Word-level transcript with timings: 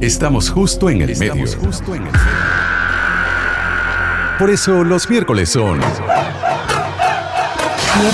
Estamos 0.00 0.50
justo 0.50 0.90
en 0.90 1.00
el 1.02 1.16
medio. 1.16 1.46
Justo 1.58 1.94
en 1.94 2.06
el 2.06 2.12
medio. 2.12 2.26
Por 4.38 4.50
eso 4.50 4.84
los 4.84 5.08
miércoles 5.08 5.48
son. 5.48 5.80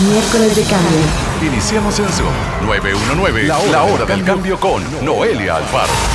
Miércoles 0.09 0.57
de 0.57 0.63
cambio. 0.63 0.99
Iniciamos 1.43 1.99
en 1.99 2.09
Zoom 2.09 2.33
919, 2.67 3.43
la 3.43 3.59
hora, 3.59 3.71
la 3.73 3.83
hora 3.83 4.05
del, 4.05 4.25
cambio, 4.25 4.59
cambio 4.59 4.61
con 4.61 5.05
Noelia 5.05 5.57
Alfaro. 5.57 6.12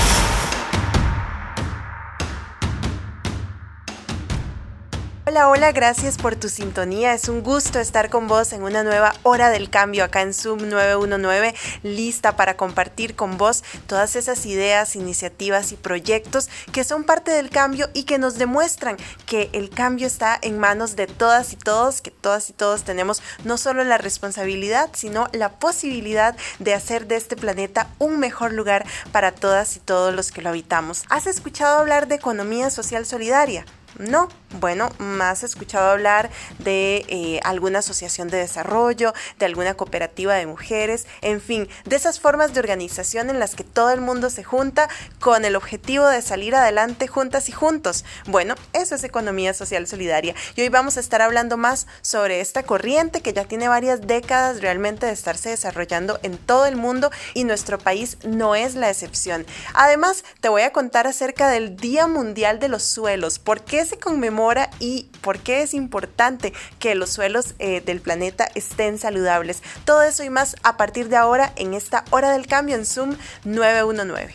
Hola, 5.37 5.49
hola, 5.49 5.71
gracias 5.71 6.17
por 6.17 6.35
tu 6.35 6.49
sintonía. 6.49 7.13
Es 7.13 7.29
un 7.29 7.43
gusto 7.43 7.79
estar 7.79 8.09
con 8.09 8.27
vos 8.27 8.53
en 8.53 8.63
una 8.63 8.81
nueva 8.81 9.13
hora 9.21 9.51
del 9.51 9.69
cambio 9.69 10.03
acá 10.03 10.23
en 10.23 10.33
Zoom 10.33 10.67
919, 10.67 11.53
lista 11.83 12.35
para 12.35 12.57
compartir 12.57 13.15
con 13.15 13.37
vos 13.37 13.63
todas 13.85 14.15
esas 14.15 14.47
ideas, 14.47 14.95
iniciativas 14.95 15.71
y 15.71 15.75
proyectos 15.75 16.49
que 16.71 16.83
son 16.83 17.03
parte 17.03 17.29
del 17.29 17.51
cambio 17.51 17.87
y 17.93 18.05
que 18.05 18.17
nos 18.17 18.39
demuestran 18.39 18.97
que 19.27 19.51
el 19.53 19.69
cambio 19.69 20.07
está 20.07 20.39
en 20.41 20.57
manos 20.57 20.95
de 20.95 21.05
todas 21.05 21.53
y 21.53 21.55
todos, 21.55 22.01
que 22.01 22.09
todas 22.09 22.49
y 22.49 22.53
todos 22.53 22.83
tenemos 22.83 23.21
no 23.43 23.59
solo 23.59 23.83
la 23.83 23.99
responsabilidad, 23.99 24.89
sino 24.93 25.27
la 25.33 25.59
posibilidad 25.59 26.35
de 26.57 26.73
hacer 26.73 27.05
de 27.05 27.15
este 27.15 27.35
planeta 27.35 27.89
un 27.99 28.17
mejor 28.17 28.53
lugar 28.53 28.87
para 29.11 29.33
todas 29.33 29.75
y 29.75 29.81
todos 29.81 30.15
los 30.15 30.31
que 30.31 30.41
lo 30.41 30.49
habitamos. 30.49 31.03
¿Has 31.09 31.27
escuchado 31.27 31.77
hablar 31.77 32.07
de 32.07 32.15
economía 32.15 32.71
social 32.71 33.05
solidaria? 33.05 33.65
No, 33.99 34.29
bueno, 34.59 34.91
más 34.99 35.43
escuchado 35.43 35.89
hablar 35.89 36.29
de 36.59 37.03
eh, 37.07 37.39
alguna 37.43 37.79
asociación 37.79 38.27
de 38.27 38.37
desarrollo, 38.37 39.13
de 39.39 39.45
alguna 39.45 39.73
cooperativa 39.73 40.35
de 40.35 40.45
mujeres, 40.45 41.07
en 41.21 41.41
fin, 41.41 41.67
de 41.85 41.95
esas 41.95 42.19
formas 42.19 42.53
de 42.53 42.59
organización 42.59 43.31
en 43.31 43.39
las 43.39 43.55
que 43.55 43.63
todo 43.63 43.89
el 43.91 44.01
mundo 44.01 44.29
se 44.29 44.43
junta 44.43 44.87
con 45.19 45.45
el 45.45 45.55
objetivo 45.55 46.07
de 46.07 46.21
salir 46.21 46.53
adelante 46.55 47.07
juntas 47.07 47.49
y 47.49 47.51
juntos. 47.51 48.05
Bueno, 48.27 48.53
eso 48.73 48.93
es 48.93 49.03
economía 49.03 49.53
social 49.55 49.87
solidaria. 49.87 50.35
Y 50.55 50.61
hoy 50.61 50.69
vamos 50.69 50.97
a 50.97 50.99
estar 50.99 51.21
hablando 51.23 51.57
más 51.57 51.87
sobre 52.01 52.39
esta 52.39 52.63
corriente 52.63 53.21
que 53.21 53.33
ya 53.33 53.45
tiene 53.45 53.67
varias 53.67 54.05
décadas 54.05 54.61
realmente 54.61 55.07
de 55.07 55.11
estarse 55.11 55.49
desarrollando 55.49 56.19
en 56.21 56.37
todo 56.37 56.67
el 56.67 56.75
mundo 56.75 57.09
y 57.33 57.45
nuestro 57.45 57.79
país 57.79 58.17
no 58.23 58.53
es 58.53 58.75
la 58.75 58.89
excepción. 58.89 59.45
Además, 59.73 60.23
te 60.39 60.49
voy 60.49 60.61
a 60.61 60.71
contar 60.71 61.07
acerca 61.07 61.49
del 61.49 61.77
Día 61.77 62.07
Mundial 62.07 62.59
de 62.59 62.69
los 62.69 62.83
Suelos. 62.83 63.39
¿Por 63.39 63.63
qué 63.63 63.86
se 63.87 63.97
conmemora 63.97 64.69
y 64.79 65.09
por 65.21 65.39
qué 65.39 65.61
es 65.63 65.73
importante 65.73 66.53
que 66.79 66.95
los 66.95 67.09
suelos 67.09 67.55
eh, 67.59 67.81
del 67.81 68.01
planeta 68.01 68.47
estén 68.55 68.97
saludables. 68.97 69.63
Todo 69.85 70.03
eso 70.03 70.23
y 70.23 70.29
más 70.29 70.55
a 70.63 70.77
partir 70.77 71.09
de 71.09 71.15
ahora 71.15 71.53
en 71.55 71.73
esta 71.73 72.05
hora 72.11 72.31
del 72.31 72.47
cambio 72.47 72.75
en 72.75 72.85
Zoom 72.85 73.15
919. 73.45 74.33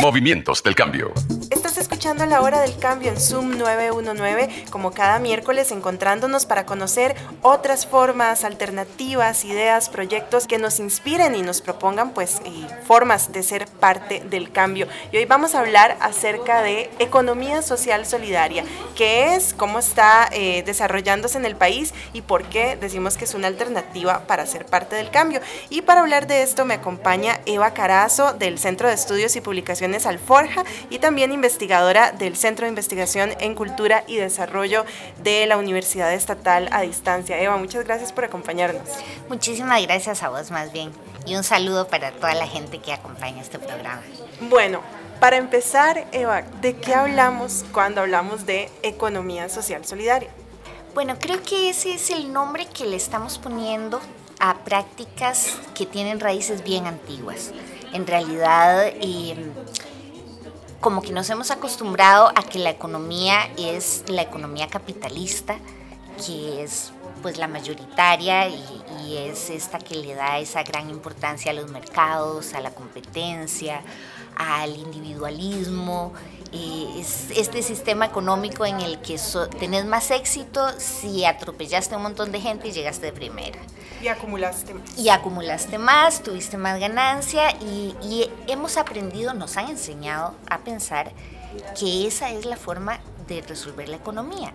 Movimientos 0.00 0.62
del 0.64 0.74
Cambio. 0.74 1.12
Escuchando 1.82 2.24
la 2.26 2.40
hora 2.42 2.60
del 2.60 2.78
cambio 2.78 3.10
en 3.10 3.20
Zoom 3.20 3.58
919, 3.58 4.66
como 4.70 4.92
cada 4.92 5.18
miércoles 5.18 5.72
encontrándonos 5.72 6.46
para 6.46 6.64
conocer 6.64 7.16
otras 7.42 7.86
formas, 7.86 8.44
alternativas, 8.44 9.44
ideas, 9.44 9.88
proyectos 9.88 10.46
que 10.46 10.58
nos 10.58 10.78
inspiren 10.78 11.34
y 11.34 11.42
nos 11.42 11.60
propongan 11.60 12.10
pues 12.12 12.40
formas 12.86 13.32
de 13.32 13.42
ser 13.42 13.66
parte 13.66 14.20
del 14.20 14.52
cambio. 14.52 14.86
Y 15.10 15.16
hoy 15.16 15.24
vamos 15.24 15.56
a 15.56 15.58
hablar 15.58 15.96
acerca 16.00 16.62
de 16.62 16.88
economía 17.00 17.62
social 17.62 18.06
solidaria, 18.06 18.64
qué 18.94 19.34
es, 19.34 19.52
cómo 19.52 19.80
está 19.80 20.28
eh, 20.30 20.62
desarrollándose 20.64 21.36
en 21.36 21.46
el 21.46 21.56
país 21.56 21.94
y 22.12 22.22
por 22.22 22.44
qué 22.44 22.76
decimos 22.76 23.16
que 23.16 23.24
es 23.24 23.34
una 23.34 23.48
alternativa 23.48 24.20
para 24.28 24.46
ser 24.46 24.66
parte 24.66 24.94
del 24.94 25.10
cambio. 25.10 25.40
Y 25.68 25.82
para 25.82 26.02
hablar 26.02 26.28
de 26.28 26.42
esto 26.42 26.64
me 26.64 26.74
acompaña 26.74 27.40
Eva 27.44 27.74
Carazo 27.74 28.34
del 28.34 28.60
Centro 28.60 28.86
de 28.86 28.94
Estudios 28.94 29.34
y 29.34 29.40
Publicaciones 29.40 30.06
Alforja 30.06 30.62
y 30.88 31.00
también 31.00 31.32
investigadora 31.32 31.71
del 31.72 32.36
Centro 32.36 32.66
de 32.66 32.68
Investigación 32.68 33.30
en 33.40 33.54
Cultura 33.54 34.04
y 34.06 34.16
Desarrollo 34.16 34.84
de 35.22 35.46
la 35.46 35.56
Universidad 35.56 36.12
Estatal 36.12 36.68
a 36.70 36.82
Distancia. 36.82 37.40
Eva, 37.40 37.56
muchas 37.56 37.86
gracias 37.86 38.12
por 38.12 38.24
acompañarnos. 38.24 38.82
Muchísimas 39.30 39.80
gracias 39.80 40.22
a 40.22 40.28
vos 40.28 40.50
más 40.50 40.70
bien 40.70 40.92
y 41.24 41.34
un 41.34 41.42
saludo 41.42 41.88
para 41.88 42.12
toda 42.12 42.34
la 42.34 42.46
gente 42.46 42.78
que 42.80 42.92
acompaña 42.92 43.40
este 43.40 43.58
programa. 43.58 44.02
Bueno, 44.50 44.82
para 45.18 45.38
empezar, 45.38 46.06
Eva, 46.12 46.42
¿de 46.60 46.76
qué 46.76 46.94
hablamos 46.94 47.64
cuando 47.72 48.02
hablamos 48.02 48.44
de 48.44 48.68
economía 48.82 49.48
social 49.48 49.86
solidaria? 49.86 50.28
Bueno, 50.92 51.16
creo 51.18 51.42
que 51.42 51.70
ese 51.70 51.94
es 51.94 52.10
el 52.10 52.34
nombre 52.34 52.66
que 52.66 52.84
le 52.84 52.96
estamos 52.96 53.38
poniendo 53.38 53.98
a 54.40 54.58
prácticas 54.58 55.54
que 55.74 55.86
tienen 55.86 56.20
raíces 56.20 56.62
bien 56.62 56.86
antiguas. 56.86 57.50
En 57.94 58.06
realidad, 58.06 58.88
em, 59.00 59.52
como 60.82 61.00
que 61.00 61.12
nos 61.12 61.30
hemos 61.30 61.50
acostumbrado 61.52 62.28
a 62.34 62.42
que 62.42 62.58
la 62.58 62.70
economía 62.70 63.48
es 63.56 64.02
la 64.08 64.22
economía 64.22 64.66
capitalista, 64.66 65.56
que 66.26 66.64
es 66.64 66.92
pues 67.22 67.38
la 67.38 67.46
mayoritaria 67.46 68.48
y, 68.48 68.82
es 69.12 69.50
esta 69.50 69.78
que 69.78 69.94
le 69.94 70.14
da 70.14 70.38
esa 70.38 70.62
gran 70.62 70.88
importancia 70.88 71.52
a 71.52 71.54
los 71.54 71.70
mercados, 71.70 72.54
a 72.54 72.60
la 72.60 72.70
competencia, 72.70 73.82
al 74.36 74.74
individualismo 74.74 76.14
es 76.52 77.30
este 77.30 77.62
sistema 77.62 78.06
económico 78.06 78.64
en 78.64 78.80
el 78.80 79.00
que 79.00 79.18
tenés 79.58 79.84
más 79.86 80.10
éxito 80.10 80.66
si 80.78 81.24
atropellaste 81.24 81.94
a 81.94 81.98
un 81.98 82.04
montón 82.04 82.32
de 82.32 82.40
gente 82.40 82.68
y 82.68 82.72
llegaste 82.72 83.06
de 83.06 83.12
primera. 83.12 83.58
Y 84.02 84.08
acumulaste 84.08 84.74
más. 84.74 84.98
Y 84.98 85.08
acumulaste 85.08 85.78
más, 85.78 86.22
tuviste 86.22 86.56
más 86.56 86.80
ganancia 86.80 87.52
y, 87.60 88.28
hemos 88.48 88.76
aprendido, 88.76 89.32
nos 89.32 89.56
han 89.56 89.68
enseñado 89.68 90.34
a 90.50 90.58
pensar 90.58 91.12
que 91.78 92.06
esa 92.06 92.30
es 92.30 92.44
la 92.44 92.56
forma 92.56 92.98
de 93.28 93.42
resolver 93.42 93.88
la 93.88 93.96
economía. 93.96 94.52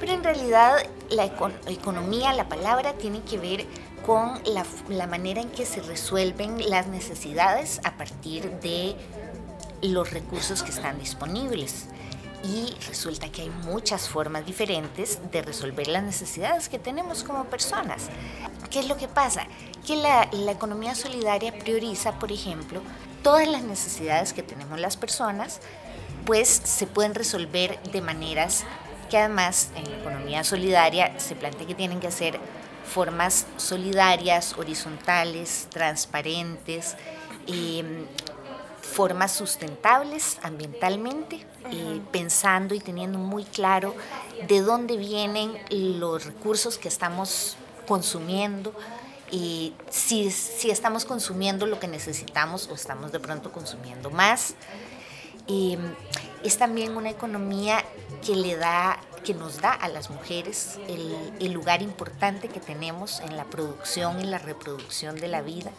Pero 0.00 0.12
en 0.12 0.24
realidad 0.24 0.78
la 1.10 1.26
economía, 1.68 2.32
la 2.32 2.48
palabra, 2.48 2.94
tiene 2.94 3.20
que 3.22 3.38
ver 3.38 3.66
con 4.04 4.40
la, 4.44 4.64
la 4.88 5.06
manera 5.06 5.42
en 5.42 5.50
que 5.50 5.66
se 5.66 5.82
resuelven 5.82 6.70
las 6.70 6.86
necesidades 6.86 7.80
a 7.84 7.96
partir 7.96 8.50
de 8.60 8.96
los 9.82 10.10
recursos 10.10 10.62
que 10.62 10.70
están 10.70 10.98
disponibles. 10.98 11.88
Y 12.46 12.72
resulta 12.86 13.28
que 13.30 13.42
hay 13.42 13.50
muchas 13.50 14.08
formas 14.08 14.46
diferentes 14.46 15.18
de 15.32 15.42
resolver 15.42 15.88
las 15.88 16.04
necesidades 16.04 16.68
que 16.68 16.78
tenemos 16.78 17.24
como 17.24 17.46
personas. 17.46 18.08
¿Qué 18.70 18.78
es 18.78 18.86
lo 18.86 18.96
que 18.96 19.08
pasa? 19.08 19.48
Que 19.84 19.96
la, 19.96 20.28
economía 20.48 20.94
solidaria 20.94 21.58
prioriza, 21.58 22.20
por 22.20 22.30
ejemplo, 22.30 22.82
todas 23.24 23.48
las 23.48 23.62
necesidades 23.62 24.32
que 24.32 24.44
tenemos 24.44 24.78
las 24.78 24.96
personas, 24.96 25.60
pues 26.24 26.48
se 26.48 26.86
pueden 26.86 27.14
resolver 27.16 27.82
de 27.90 28.00
maneras 28.00 28.64
que 29.10 29.18
además 29.18 29.70
en 29.74 29.90
la 29.90 29.96
economía 29.98 30.44
solidaria 30.44 31.18
se 31.18 31.34
plantea 31.34 31.66
que 31.66 31.74
tienen 31.74 31.98
que 31.98 32.12
ser 32.12 32.38
formas 32.84 33.46
solidarias, 33.56 34.54
horizontales, 34.56 35.66
transparentes, 35.70 36.96
eh, 37.48 38.06
formas 38.86 39.32
sustentables 39.32 40.38
ambientalmente, 40.42 41.44
eh, 41.70 42.00
pensando 42.12 42.74
y 42.74 42.80
teniendo 42.80 43.18
muy 43.18 43.44
claro 43.44 43.94
de 44.48 44.60
dónde 44.60 44.96
vienen 44.96 45.52
los 45.70 46.24
recursos 46.24 46.78
que 46.78 46.88
estamos 46.88 47.56
consumiendo, 47.86 48.72
y 49.30 49.74
si, 49.90 50.30
si 50.30 50.70
estamos 50.70 51.04
consumiendo 51.04 51.66
lo 51.66 51.80
que 51.80 51.88
necesitamos 51.88 52.68
o 52.68 52.74
estamos 52.74 53.12
de 53.12 53.20
pronto 53.20 53.50
consumiendo 53.52 54.10
más. 54.10 54.54
Eh, 55.48 55.78
es 56.42 56.58
también 56.58 56.96
una 56.96 57.10
economía 57.10 57.84
que 58.24 58.36
le 58.36 58.56
da 58.56 58.98
que 59.24 59.34
nos 59.34 59.60
da 59.60 59.72
a 59.72 59.88
las 59.88 60.08
mujeres 60.08 60.78
el, 60.86 61.32
el 61.40 61.50
lugar 61.50 61.82
importante 61.82 62.48
que 62.48 62.60
tenemos 62.60 63.18
en 63.20 63.36
la 63.36 63.44
producción 63.44 64.20
y 64.20 64.24
la 64.24 64.38
reproducción 64.38 65.16
de 65.16 65.26
la 65.26 65.42
vida. 65.42 65.72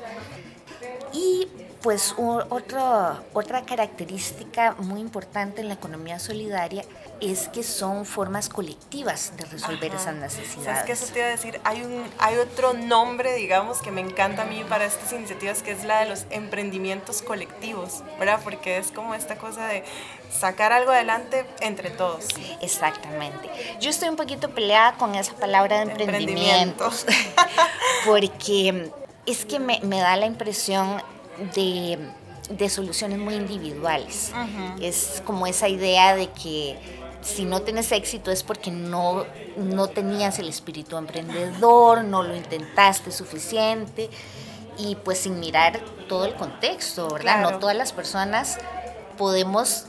Y 1.13 1.47
pues 1.81 2.15
otra, 2.17 3.21
otra 3.33 3.61
característica 3.61 4.75
muy 4.79 4.99
importante 4.99 5.61
en 5.61 5.67
la 5.67 5.75
economía 5.75 6.19
solidaria 6.19 6.83
es 7.21 7.47
que 7.49 7.63
son 7.63 8.05
formas 8.05 8.49
colectivas 8.49 9.33
de 9.37 9.45
resolver 9.45 9.93
esas 9.93 10.15
necesidades. 10.15 10.79
Es 10.79 10.85
que 10.85 10.91
eso 10.91 11.05
te 11.13 11.19
iba 11.19 11.27
a 11.27 11.31
decir, 11.31 11.59
hay, 11.63 11.83
un, 11.83 12.03
hay 12.19 12.37
otro 12.37 12.73
nombre, 12.73 13.33
digamos, 13.35 13.81
que 13.81 13.91
me 13.91 14.01
encanta 14.01 14.43
a 14.43 14.45
mí 14.45 14.63
para 14.67 14.85
estas 14.85 15.13
iniciativas, 15.13 15.63
que 15.63 15.71
es 15.71 15.83
la 15.83 16.01
de 16.01 16.09
los 16.09 16.25
emprendimientos 16.29 17.21
colectivos, 17.21 18.03
¿verdad? 18.19 18.39
Porque 18.43 18.77
es 18.77 18.91
como 18.91 19.15
esta 19.15 19.37
cosa 19.37 19.67
de 19.67 19.83
sacar 20.31 20.73
algo 20.73 20.91
adelante 20.91 21.45
entre 21.61 21.89
todos. 21.89 22.25
Exactamente. 22.61 23.49
Yo 23.79 23.89
estoy 23.89 24.09
un 24.09 24.15
poquito 24.15 24.49
peleada 24.49 24.93
con 24.97 25.15
esa 25.15 25.33
palabra 25.33 25.85
de 25.85 25.91
emprendimientos, 25.91 27.05
porque 28.05 28.91
es 29.27 29.45
que 29.45 29.59
me, 29.59 29.79
me 29.83 29.99
da 29.99 30.15
la 30.15 30.25
impresión 30.25 31.01
de, 31.53 31.99
de 32.49 32.69
soluciones 32.69 33.19
muy 33.19 33.35
individuales. 33.35 34.31
Es 34.81 35.21
como 35.25 35.45
esa 35.45 35.67
idea 35.67 36.15
de 36.15 36.29
que 36.31 36.77
si 37.21 37.45
no 37.45 37.61
tienes 37.61 37.91
éxito 37.91 38.31
es 38.31 38.43
porque 38.43 38.71
no, 38.71 39.25
no 39.57 39.87
tenías 39.87 40.39
el 40.39 40.47
espíritu 40.47 40.97
emprendedor, 40.97 42.03
no 42.03 42.23
lo 42.23 42.35
intentaste 42.35 43.11
suficiente. 43.11 44.09
y 44.77 44.95
pues 44.95 45.17
sin 45.19 45.39
mirar 45.39 45.79
todo 46.07 46.25
el 46.25 46.35
contexto, 46.35 47.09
¿verdad? 47.09 47.41
No 47.41 47.57
todas 47.59 47.75
las 47.75 47.91
personas 47.93 48.57
podemos 49.17 49.85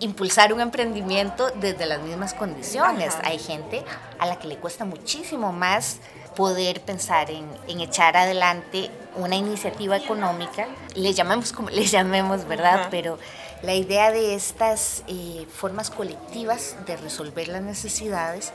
impulsar 0.00 0.52
un 0.52 0.60
emprendimiento 0.60 1.50
desde 1.52 1.86
las 1.86 2.00
mismas 2.00 2.34
condiciones. 2.34 3.14
Hay 3.22 3.38
gente 3.38 3.84
a 4.18 4.26
la 4.26 4.38
que 4.38 4.48
le 4.48 4.56
cuesta 4.56 4.84
muchísimo 4.84 5.52
más 5.52 5.98
poder 6.38 6.80
pensar 6.82 7.32
en, 7.32 7.48
echar 7.80 8.16
adelante 8.16 8.92
una 9.16 9.34
iniciativa 9.34 9.96
económica, 9.96 10.68
le 10.94 11.12
llamemos 11.12 11.52
como 11.52 11.68
le 11.68 11.84
llamemos, 11.84 12.44
¿verdad? 12.44 12.86
Pero 12.92 13.18
la 13.64 13.74
idea 13.74 14.12
de 14.12 14.36
estas 14.36 15.02
eh, 15.08 15.48
formas 15.52 15.90
colectivas 15.90 16.76
de 16.86 16.96
resolver 16.96 17.48
las 17.48 17.62
necesidades 17.62 18.52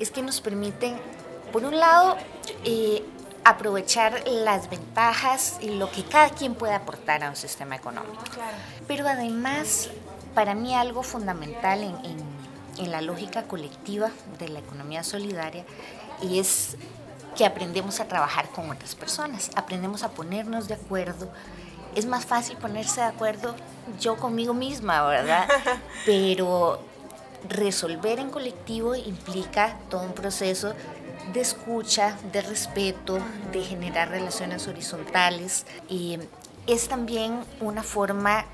es 0.00 0.10
que 0.10 0.22
nos 0.22 0.40
permiten, 0.40 0.96
por 1.52 1.64
un 1.64 1.78
lado, 1.78 2.16
eh, 2.64 3.04
aprovechar 3.44 4.26
las 4.26 4.68
ventajas 4.68 5.58
y 5.60 5.70
lo 5.70 5.88
que 5.88 6.02
cada 6.02 6.30
quien 6.30 6.56
puede 6.56 6.74
aportar 6.74 7.22
a 7.22 7.30
un 7.30 7.36
sistema 7.36 7.76
económico. 7.76 8.24
Pero 8.88 9.06
además, 9.06 9.88
para 10.34 10.56
mí 10.56 10.74
algo 10.74 11.04
fundamental 11.04 11.84
en, 11.84 12.40
la 12.90 13.02
lógica 13.02 13.42
colectiva 13.42 14.10
de 14.38 14.48
la 14.48 14.60
economía 14.60 15.04
solidaria 15.04 15.66
es 16.22 16.76
que 17.36 17.44
aprendemos 17.44 18.00
a 18.00 18.06
trabajar 18.06 18.48
con 18.50 18.70
otras 18.70 18.94
personas, 18.94 19.50
aprendemos 19.56 20.02
a 20.02 20.10
ponernos 20.10 20.68
de 20.68 20.74
acuerdo. 20.74 21.30
Es 21.94 22.06
más 22.06 22.24
fácil 22.24 22.56
ponerse 22.56 23.00
de 23.00 23.06
acuerdo 23.06 23.54
yo 24.00 24.16
conmigo 24.16 24.54
misma, 24.54 25.04
¿verdad? 25.06 25.48
Pero 26.06 26.80
resolver 27.48 28.18
en 28.18 28.30
colectivo 28.30 28.94
implica 28.94 29.76
todo 29.88 30.02
un 30.02 30.12
proceso 30.12 30.74
de 31.32 31.40
escucha, 31.40 32.16
de 32.32 32.42
respeto, 32.42 33.18
de 33.52 33.62
generar 33.62 34.08
relaciones 34.10 34.66
horizontales. 34.68 35.66
Y 35.88 36.18
es 36.66 36.88
también 36.88 37.40
una 37.60 37.82
forma 37.82 38.44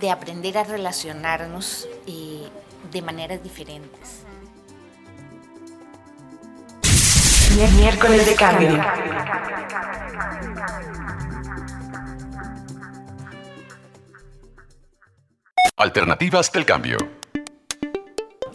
de 0.00 0.10
aprender 0.10 0.58
a 0.58 0.64
relacionarnos 0.64 1.88
eh, 2.06 2.48
de 2.92 3.02
maneras 3.02 3.42
diferentes. 3.42 4.24
Miércoles 7.56 8.26
de 8.26 8.34
cambio. 8.36 8.80
Alternativas 15.76 16.52
del 16.52 16.64
cambio. 16.64 17.19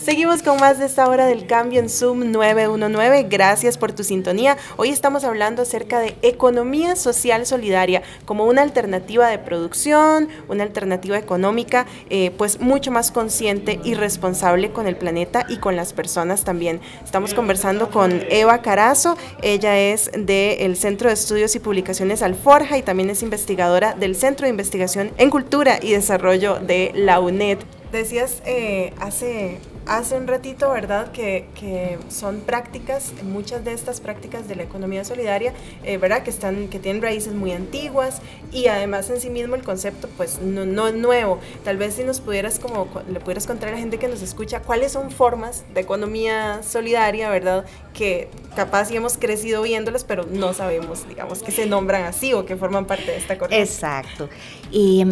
Seguimos 0.06 0.44
con 0.44 0.60
más 0.60 0.78
de 0.78 0.86
esta 0.86 1.10
hora 1.10 1.25
del 1.25 1.48
cambio 1.48 1.80
en 1.80 1.90
Zoom 1.90 2.31
919. 2.31 3.24
Gracias 3.24 3.80
por 3.80 3.92
tu 3.92 4.04
sintonía. 4.04 4.56
Hoy 4.78 4.90
estamos 4.90 5.24
hablando 5.24 5.63
acerca 5.63 6.00
de 6.00 6.16
economía 6.22 6.96
social 6.96 7.48
solidaria 7.48 8.04
como 8.25 8.46
una 8.46 8.62
alternativa 8.62 9.28
de 9.28 9.40
producción, 9.40 10.30
una 10.48 10.62
alternativa 10.62 11.18
económica, 11.18 11.88
eh, 12.12 12.30
pues 12.38 12.60
mucho 12.60 12.92
más 12.92 13.10
consciente 13.12 13.80
y 13.84 13.96
responsable 13.96 14.72
con 14.72 14.86
el 14.86 14.96
planeta 14.96 15.48
y 15.50 15.57
con 15.57 15.75
las 15.75 15.92
personas 15.92 16.44
también. 16.44 16.81
Estamos 17.04 17.34
conversando 17.34 17.90
con 17.90 18.22
Eva 18.30 18.62
Carazo. 18.62 19.18
Ella 19.42 19.80
es 19.80 20.12
del 20.16 20.78
Centro 20.78 21.08
de 21.10 21.16
Estudios 21.16 21.56
y 21.56 21.60
Publicaciones 21.60 22.22
Alforja 22.22 22.78
y 22.78 22.84
también 22.84 23.10
es 23.10 23.24
investigadora 23.24 23.96
del 23.96 24.16
Centro 24.16 24.46
de 24.46 24.51
Investigación 24.51 25.13
en 25.18 25.31
Cultura 25.31 25.80
y 25.81 25.94
Desarrollo 25.94 26.60
de 26.60 26.92
la 26.94 27.19
UNED. 27.19 27.58
Decías 27.92 28.44
eh, 28.46 28.94
hace 29.00 29.60
hace 29.86 30.16
un 30.18 30.28
ratito, 30.28 30.72
¿verdad? 30.72 31.12
Que, 31.12 31.48
que, 31.60 31.98
son 32.10 32.42
prácticas, 32.42 33.14
muchas 33.24 33.64
de 33.64 33.74
estas 33.74 34.02
prácticas 34.02 34.48
de 34.48 34.56
la 34.56 34.64
economía 34.64 35.04
solidaria, 35.04 35.54
eh, 35.84 35.98
¿verdad? 35.98 36.24
Que, 36.24 36.30
están, 36.30 36.68
que 36.68 36.80
tienen 36.80 37.02
raíces 37.02 37.34
muy 37.34 37.52
antiguas 37.52 38.22
y 38.52 38.68
además 38.68 39.10
en 39.10 39.22
sí 39.22 39.30
mismo 39.30 39.56
el 39.56 39.64
concepto, 39.64 40.10
pues 40.18 40.42
no, 40.42 40.66
no 40.66 40.88
es 40.88 40.96
nuevo. 40.96 41.40
Tal 41.64 41.78
vez 41.78 41.96
si 41.96 42.04
nos 42.04 42.22
pudieras, 42.22 42.60
como, 42.60 42.88
le 43.10 43.20
pudieras 43.20 43.48
contar 43.48 43.70
a 43.70 43.72
la 43.74 43.78
gente 43.78 43.98
que 43.98 44.08
nos 44.08 44.22
escucha, 44.22 44.62
cuáles 44.62 44.92
son 44.92 45.12
formas 45.12 45.66
de 45.74 45.82
economía 45.82 46.62
solidaria, 46.64 47.30
¿verdad? 47.30 47.66
Que 47.94 48.30
capaz 48.56 48.86
sí 48.86 48.96
hemos 48.96 49.18
crecido 49.18 49.62
viéndolas, 49.62 50.04
pero 50.04 50.26
no 50.26 50.54
sabemos, 50.54 51.08
digamos, 51.08 51.44
que 51.44 51.52
se 51.52 51.66
nombran 51.66 52.04
así 52.04 52.34
o 52.34 52.46
que 52.46 52.56
forman 52.56 52.86
parte 52.86 53.12
de 53.12 53.18
esta 53.18 53.38
corriente. 53.38 53.64
Exacto. 53.64 54.30
Y 54.72 55.06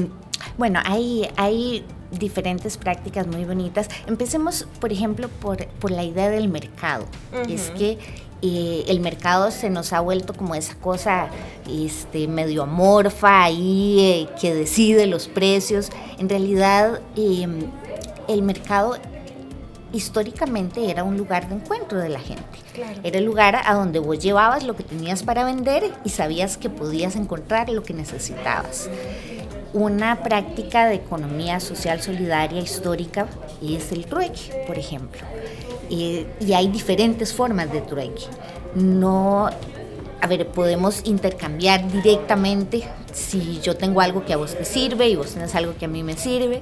bueno, 0.58 0.80
hay, 0.86 1.30
hay 1.36 1.86
diferentes 2.20 2.78
prácticas 2.78 3.28
muy 3.28 3.46
bonitas. 3.46 3.90
Empecemos, 4.08 4.68
por 4.80 4.92
ejemplo, 4.92 5.30
por, 5.30 5.66
por 5.68 5.92
la 5.92 6.04
idea 6.04 6.30
del 6.30 6.48
mercado. 6.48 7.06
Es 7.48 7.72
que 7.72 7.98
eh, 8.46 8.84
el 8.90 9.00
mercado 9.00 9.52
se 9.52 9.70
nos 9.70 9.94
ha 9.94 10.02
vuelto 10.02 10.34
como 10.34 10.54
esa 10.54 10.76
cosa 10.76 11.30
este, 11.70 12.28
medio 12.28 12.64
amorfa 12.64 13.44
ahí 13.44 14.00
eh, 14.02 14.28
que 14.40 14.54
decide 14.54 15.08
los 15.08 15.30
precios. 15.30 15.90
En 16.18 16.28
realidad, 16.28 17.00
em, 17.16 17.62
el 18.28 18.42
mercado 18.42 18.98
históricamente 19.94 20.90
era 20.90 21.06
un 21.06 21.16
lugar 21.16 21.48
de 21.48 21.56
encuentro 21.56 22.00
de 22.00 22.10
la 22.10 22.20
gente. 22.20 22.44
Era 23.04 23.20
el 23.20 23.24
lugar 23.24 23.62
a 23.64 23.74
donde 23.76 24.00
vos 24.00 24.20
llevabas 24.20 24.64
lo 24.64 24.76
que 24.76 24.84
tenías 24.84 25.24
para 25.24 25.46
vender 25.46 25.94
y 26.04 26.10
sabías 26.10 26.58
que 26.58 26.70
podías 26.70 27.16
encontrar 27.16 27.70
lo 27.70 27.84
que 27.84 27.94
necesitabas. 27.94 28.90
Una 29.74 30.22
práctica 30.22 30.86
de 30.86 30.96
economía 30.96 31.60
social 31.60 32.02
solidaria 32.02 32.62
histórica 32.62 33.28
es 33.62 33.92
el 33.92 34.06
trueque, 34.06 34.64
por 34.68 34.78
ejemplo. 34.78 35.22
y 35.90 36.54
hay 36.54 36.68
diferentes 36.68 37.34
formas 37.34 37.72
de 37.72 37.82
trueque. 37.82 38.24
No, 38.76 39.50
a 40.24 40.28
ver, 40.28 40.48
podemos 40.48 41.02
intercambiar 41.04 41.92
directamente 41.92 42.84
si 43.12 43.60
yo 43.62 43.76
tengo 43.76 44.00
algo 44.00 44.26
que 44.26 44.32
a 44.32 44.38
vos 44.38 44.56
te 44.56 44.64
sirve 44.64 45.10
y 45.10 45.18
vos 45.18 45.34
tenés 45.34 45.54
algo 45.54 45.76
que 45.78 45.84
a 45.84 45.88
mí 45.90 46.02
me 46.02 46.16
sirve, 46.16 46.62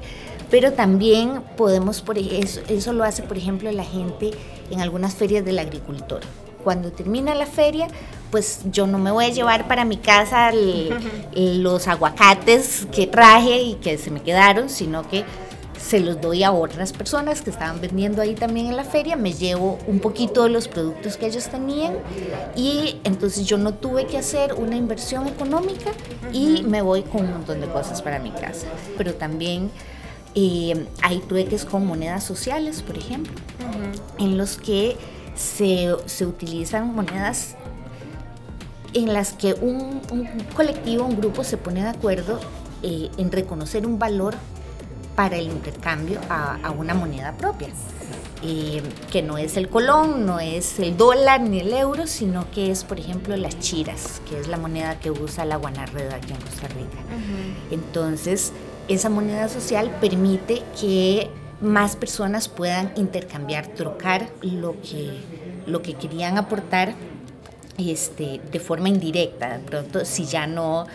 pero 0.50 0.74
también 0.74 1.44
podemos, 1.58 2.02
por 2.02 2.18
eso, 2.18 2.60
eso 2.68 2.92
lo 2.92 3.04
hace, 3.04 3.22
por 3.22 3.38
ejemplo, 3.38 3.72
la 3.72 3.84
gente 3.84 4.32
en 4.72 4.82
algunas 4.82 5.14
ferias 5.14 5.46
del 5.46 5.60
agricultor. 5.60 6.22
Cuando 6.64 6.92
termina 6.92 7.36
la 7.36 7.46
feria, 7.46 7.88
pues 8.32 8.62
yo 8.72 8.88
no 8.88 8.98
me 8.98 9.12
voy 9.12 9.26
a 9.26 9.30
llevar 9.30 9.68
para 9.68 9.86
mi 9.86 9.98
casa 9.98 10.52
los 11.36 11.88
aguacates 11.88 12.88
que 12.92 13.06
traje 13.08 13.62
y 13.62 13.76
que 13.76 13.98
se 13.98 14.10
me 14.10 14.22
quedaron, 14.22 14.70
sino 14.70 15.08
que 15.08 15.24
se 15.82 16.00
los 16.00 16.22
doy 16.22 16.44
a 16.44 16.52
otras 16.52 16.94
personas 16.94 17.42
que 17.42 17.50
estaban 17.50 17.82
vendiendo 17.82 18.22
ahí 18.22 18.36
también 18.36 18.68
en 18.68 18.78
la 18.78 18.84
feria, 18.84 19.16
me 19.16 19.34
llevo 19.34 19.80
un 19.88 20.00
poquito 20.00 20.44
de 20.44 20.50
los 20.50 20.68
productos 20.68 21.18
que 21.18 21.26
ellos 21.26 21.50
tenían 21.50 21.96
y 22.56 23.00
entonces 23.04 23.46
yo 23.46 23.58
no 23.58 23.74
tuve 23.74 24.06
que 24.06 24.18
hacer 24.18 24.54
una 24.54 24.76
inversión 24.76 25.28
económica 25.28 25.92
y 26.32 26.64
me 26.64 26.82
voy 26.82 27.02
con 27.04 27.26
un 27.26 27.32
montón 27.32 27.62
de 27.62 27.68
cosas 27.68 28.02
para 28.02 28.20
mi 28.20 28.32
casa. 28.32 28.68
Pero 28.98 29.16
también 29.16 29.72
eh, 30.36 30.88
hay 31.02 31.20
trueques 31.20 31.66
con 31.66 31.86
monedas 31.86 32.24
sociales, 32.24 32.82
por 32.84 32.98
ejemplo, 32.98 33.34
en 34.20 34.38
los 34.38 34.58
que 34.58 34.96
se, 35.36 35.94
se 36.06 36.26
utilizan 36.26 36.94
monedas 36.94 37.56
en 38.94 39.14
las 39.14 39.34
que 39.34 39.54
un, 39.54 40.02
colectivo, 40.56 41.06
un 41.06 41.18
grupo 41.18 41.44
se 41.44 41.58
pone 41.58 41.84
de 41.84 41.90
acuerdo 41.90 42.40
eh, 42.84 43.10
en 43.18 43.32
reconocer 43.32 43.86
un 43.86 44.00
valor 44.00 44.36
para 45.16 45.38
el 45.38 45.48
intercambio 45.48 46.20
a, 46.30 46.72
una 46.72 46.94
moneda 46.94 47.34
propia, 47.34 47.68
eh, 48.44 48.82
que 49.12 49.22
no 49.22 49.38
es 49.38 49.58
el 49.58 49.70
colón, 49.70 50.26
no 50.26 50.40
es 50.40 50.80
el 50.80 50.98
dólar 50.98 51.42
ni 51.42 51.60
el 51.60 51.74
euro, 51.74 52.08
sino 52.08 52.50
que 52.52 52.72
es, 52.72 52.84
por 52.84 53.00
ejemplo, 53.00 53.36
las 53.38 53.60
chiras, 53.60 54.22
que 54.28 54.40
es 54.40 54.48
la 54.48 54.58
moneda 54.58 55.00
que 55.00 55.12
usa 55.12 55.46
la 55.46 55.58
Guanarreda 55.58 56.16
aquí 56.16 56.32
en 56.34 56.40
Costa 56.42 56.68
Rica. 56.70 56.98
Entonces, 57.70 58.52
esa 58.88 59.10
moneda 59.10 59.48
social 59.48 59.96
permite 60.02 60.64
que 60.80 61.30
más 61.62 61.96
personas 61.96 62.48
puedan 62.48 62.92
intercambiar, 62.96 63.68
trocar 63.68 64.28
lo 64.42 64.76
que, 64.82 65.20
lo 65.68 65.82
que 65.82 65.94
querían 65.94 66.38
aportar 66.38 66.96
este, 67.78 68.42
de 68.52 68.60
forma 68.60 68.90
indirecta. 68.90 69.58
De 69.58 69.64
pronto, 69.64 70.06
si 70.06 70.26
ya 70.26 70.48
no, 70.48 70.86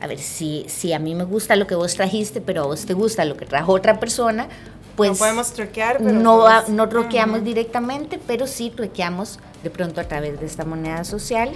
a 0.00 0.06
ver, 0.06 0.18
si, 0.18 0.64
si 0.68 0.92
a 0.92 0.98
mí 0.98 1.14
me 1.14 1.24
gusta 1.24 1.56
lo 1.56 1.66
que 1.66 1.74
vos 1.74 1.94
trajiste, 1.94 2.40
pero 2.40 2.62
a 2.62 2.66
vos 2.66 2.86
te 2.86 2.94
gusta 2.94 3.24
lo 3.24 3.36
que 3.36 3.46
trajo 3.46 3.72
otra 3.72 3.98
persona, 4.00 4.48
pues... 4.96 5.10
No 5.10 5.16
podemos 5.16 5.52
truquear, 5.52 5.98
pero 5.98 6.12
No, 6.12 6.66
no 6.68 6.88
truqueamos 6.88 7.44
directamente, 7.44 8.18
pero 8.26 8.46
sí 8.46 8.70
truqueamos 8.74 9.38
de 9.62 9.70
pronto 9.70 10.00
a 10.00 10.04
través 10.04 10.40
de 10.40 10.46
esta 10.46 10.64
moneda 10.64 11.04
social. 11.04 11.52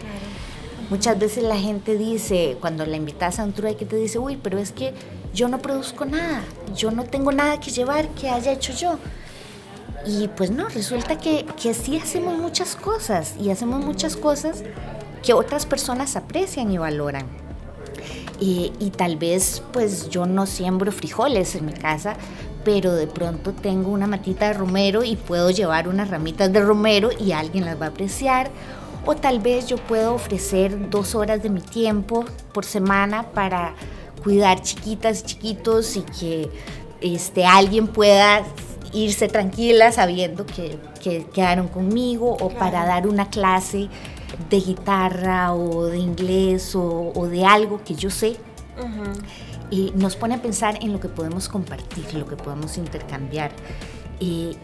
Muchas 0.90 1.18
veces 1.18 1.42
la 1.42 1.56
gente 1.56 1.96
dice, 1.96 2.56
cuando 2.60 2.84
la 2.84 2.96
invitas 2.96 3.38
a 3.38 3.44
un 3.44 3.52
trueque, 3.52 3.86
te 3.86 3.96
dice, 3.96 4.18
uy, 4.18 4.38
pero 4.40 4.58
es 4.58 4.72
que 4.72 4.92
yo 5.32 5.48
no 5.48 5.58
produzco 5.58 6.04
nada, 6.04 6.42
yo 6.76 6.90
no 6.90 7.04
tengo 7.04 7.32
nada 7.32 7.58
que 7.58 7.70
llevar 7.70 8.08
que 8.10 8.28
haya 8.28 8.52
hecho 8.52 8.72
yo. 8.74 8.98
Y 10.06 10.28
pues 10.28 10.50
no, 10.50 10.68
resulta 10.68 11.18
que, 11.18 11.46
que 11.60 11.74
sí 11.74 11.96
hacemos 11.96 12.36
muchas 12.38 12.74
cosas 12.74 13.34
y 13.40 13.50
hacemos 13.50 13.84
muchas 13.84 14.16
cosas 14.16 14.62
que 15.22 15.32
otras 15.32 15.66
personas 15.66 16.16
aprecian 16.16 16.72
y 16.72 16.78
valoran. 16.78 17.26
Y, 18.44 18.90
tal 18.96 19.16
vez 19.16 19.62
pues 19.72 20.08
yo 20.08 20.26
no 20.26 20.46
siembro 20.46 20.90
frijoles 20.90 21.54
en 21.54 21.66
mi 21.66 21.72
casa, 21.72 22.16
pero 22.64 22.92
de 22.92 23.06
pronto 23.06 23.52
tengo 23.52 23.92
una 23.92 24.08
matita 24.08 24.48
de 24.48 24.54
romero 24.54 25.04
y 25.04 25.14
puedo 25.14 25.50
llevar 25.50 25.86
unas 25.86 26.10
ramitas 26.10 26.52
de 26.52 26.60
romero 26.60 27.10
y 27.20 27.30
alguien 27.30 27.64
las 27.64 27.80
va 27.80 27.86
a 27.86 27.88
apreciar. 27.90 28.50
O 29.06 29.14
tal 29.14 29.38
vez 29.38 29.68
yo 29.68 29.76
puedo 29.76 30.14
ofrecer 30.14 30.90
dos 30.90 31.14
horas 31.14 31.40
de 31.40 31.50
mi 31.50 31.60
tiempo 31.60 32.24
por 32.52 32.64
semana 32.64 33.28
para 33.28 33.74
cuidar 34.24 34.60
chiquitas 34.60 35.20
y 35.20 35.22
chiquitos 35.22 35.96
y 35.96 36.02
que 36.02 36.50
este, 37.00 37.46
alguien 37.46 37.86
pueda 37.86 38.42
irse 38.92 39.28
tranquila 39.28 39.92
sabiendo 39.92 40.46
que, 40.46 40.78
quedaron 41.32 41.68
conmigo 41.68 42.36
o 42.40 42.48
para 42.50 42.84
dar 42.84 43.06
una 43.06 43.28
clase 43.28 43.88
de 44.48 44.60
guitarra 44.60 45.52
o 45.52 45.86
de 45.86 45.98
inglés 45.98 46.74
o, 46.74 47.28
de 47.28 47.44
algo 47.44 47.82
que 47.84 47.94
yo 47.94 48.10
sé. 48.10 48.36
Y 49.70 49.92
nos 49.96 50.16
pone 50.16 50.34
a 50.34 50.42
pensar 50.42 50.78
en 50.82 50.92
lo 50.92 51.00
que 51.00 51.08
podemos 51.08 51.48
compartir, 51.48 52.14
lo 52.14 52.26
que 52.26 52.36
podemos 52.36 52.76
intercambiar. 52.76 53.50
y 54.20 54.56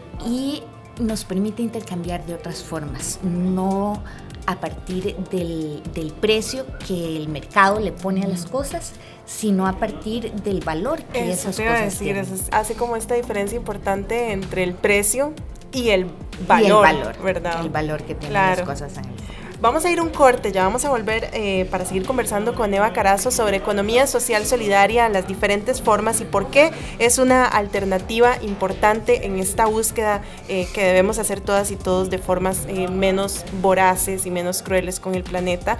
nos 0.99 1.23
permite 1.23 1.61
intercambiar 1.61 2.25
de 2.25 2.33
otras 2.33 2.61
formas, 2.63 3.19
no 3.23 4.03
a 4.45 4.59
partir 4.59 5.15
del, 5.31 5.81
del, 5.93 6.11
precio 6.11 6.65
que 6.87 7.17
el 7.17 7.29
mercado 7.29 7.79
le 7.79 7.91
pone 7.91 8.23
a 8.23 8.27
las 8.27 8.45
cosas, 8.45 8.93
sino 9.29 9.67
a 9.67 9.73
partir 9.73 10.33
del 10.33 10.61
valor 10.61 11.03
que 11.03 11.31
esas 11.31 11.55
cosas 11.55 11.81
decir, 11.81 12.13
tienen. 12.13 12.25
hace 12.51 12.73
como 12.73 12.95
esta 12.95 13.13
diferencia 13.13 13.55
importante 13.55 14.31
entre 14.31 14.63
el 14.63 14.73
precio 14.73 15.33
y 15.71 15.89
el 15.89 16.07
valor, 16.47 16.87
el 16.87 16.95
valor 16.95 17.21
¿verdad? 17.21 17.61
El 17.61 17.69
valor 17.69 18.01
que 18.03 18.15
tienen 18.15 18.33
las 18.33 18.61
cosas 18.61 18.97
en 18.97 19.05
el 19.05 19.18
Vamos 19.61 19.83
a 19.83 19.91
ir 19.91 19.99
un 19.99 20.07
corte, 20.07 20.53
ya 20.53 20.63
vamos 20.63 20.85
a 20.85 20.89
volver 20.89 21.31
eh, 21.33 21.67
para 21.69 21.83
seguir 21.83 22.05
conversando 22.05 22.55
con 22.55 22.73
Eva 22.73 22.93
Carazo 22.93 23.29
sobre 23.29 23.57
economía 23.57 24.07
social 24.07 24.45
solidaria, 24.45 25.09
las 25.09 25.27
diferentes 25.27 25.81
formas 25.81 26.21
y 26.21 26.25
por 26.25 26.49
qué 26.49 26.71
es 26.97 27.17
una 27.17 27.45
alternativa 27.45 28.37
importante 28.41 29.25
en 29.25 29.37
esta 29.37 29.65
búsqueda 29.65 30.21
eh, 30.47 30.65
que 30.73 30.81
debemos 30.85 31.19
hacer 31.19 31.41
todas 31.41 31.71
y 31.71 31.75
todos 31.75 32.09
de 32.09 32.19
formas 32.19 32.59
eh, 32.69 32.87
menos 32.87 33.43
voraces 33.61 34.25
y 34.25 34.31
menos 34.31 34.63
crueles 34.63 35.01
con 35.01 35.13
el 35.13 35.23
planeta, 35.23 35.77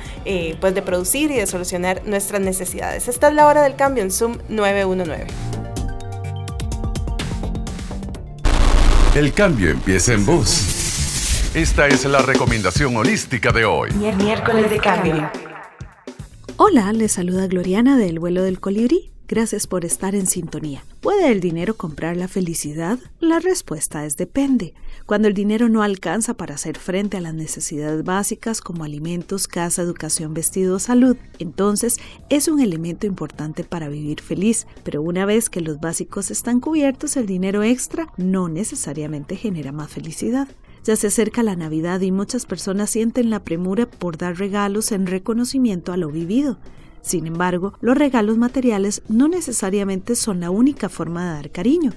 pues 0.59 0.75
de 0.75 0.81
producir 0.81 1.31
y 1.31 1.35
de 1.35 1.47
solucionar 1.47 2.01
nuestras 2.05 2.41
necesidades. 2.41 3.07
Esta 3.07 3.29
es 3.29 3.33
la 3.33 3.47
hora 3.47 3.61
del 3.61 3.75
cambio 3.75 4.03
en 4.03 4.11
Zoom 4.11 4.39
919. 4.49 5.27
El 9.15 9.33
cambio 9.33 9.69
empieza 9.69 10.13
en 10.13 10.25
vos. 10.25 10.78
Esta 11.55 11.87
es 11.87 12.05
la 12.05 12.21
recomendación 12.21 12.95
holística 12.95 13.51
de 13.51 13.65
hoy. 13.65 13.89
Miércoles 13.93 14.69
de 14.69 14.77
cambio. 14.77 15.31
Hola, 16.57 16.93
les 16.93 17.13
saluda 17.13 17.47
Gloriana 17.47 17.97
del 17.97 18.19
vuelo 18.19 18.43
del 18.43 18.59
colibrí. 18.59 19.11
Gracias 19.27 19.65
por 19.65 19.83
estar 19.83 20.13
en 20.13 20.27
sintonía. 20.27 20.83
¿Puede 21.01 21.31
el 21.31 21.39
dinero 21.39 21.75
comprar 21.75 22.17
la 22.17 22.27
felicidad? 22.27 22.99
La 23.19 23.39
respuesta 23.39 24.05
es 24.05 24.15
depende. 24.15 24.75
Cuando 25.07 25.27
el 25.27 25.33
dinero 25.33 25.69
no 25.69 25.81
alcanza 25.81 26.35
para 26.35 26.53
hacer 26.53 26.77
frente 26.77 27.17
a 27.17 27.21
las 27.21 27.33
necesidades 27.33 28.03
básicas 28.03 28.61
como 28.61 28.83
alimentos, 28.83 29.47
casa, 29.47 29.81
educación, 29.81 30.35
vestido, 30.35 30.77
salud, 30.77 31.17
entonces 31.39 31.99
es 32.29 32.47
un 32.47 32.59
elemento 32.59 33.07
importante 33.07 33.63
para 33.63 33.89
vivir 33.89 34.21
feliz. 34.21 34.67
Pero 34.83 35.01
una 35.01 35.25
vez 35.25 35.49
que 35.49 35.61
los 35.61 35.79
básicos 35.79 36.29
están 36.29 36.59
cubiertos, 36.59 37.17
el 37.17 37.25
dinero 37.25 37.63
extra 37.63 38.07
no 38.17 38.49
necesariamente 38.49 39.35
genera 39.35 39.71
más 39.71 39.89
felicidad. 39.89 40.47
Ya 40.83 40.95
se 40.95 41.07
acerca 41.07 41.43
la 41.43 41.55
Navidad 41.55 42.01
y 42.01 42.11
muchas 42.11 42.45
personas 42.45 42.89
sienten 42.89 43.29
la 43.29 43.43
premura 43.43 43.89
por 43.89 44.17
dar 44.17 44.37
regalos 44.37 44.91
en 44.91 45.07
reconocimiento 45.07 45.91
a 45.91 45.97
lo 45.97 46.09
vivido. 46.09 46.59
Sin 47.01 47.27
embargo, 47.27 47.73
los 47.81 47.97
regalos 47.97 48.37
materiales 48.37 49.01
no 49.07 49.27
necesariamente 49.27 50.15
son 50.15 50.39
la 50.39 50.49
única 50.49 50.89
forma 50.89 51.25
de 51.25 51.33
dar 51.33 51.51
cariño. 51.51 51.91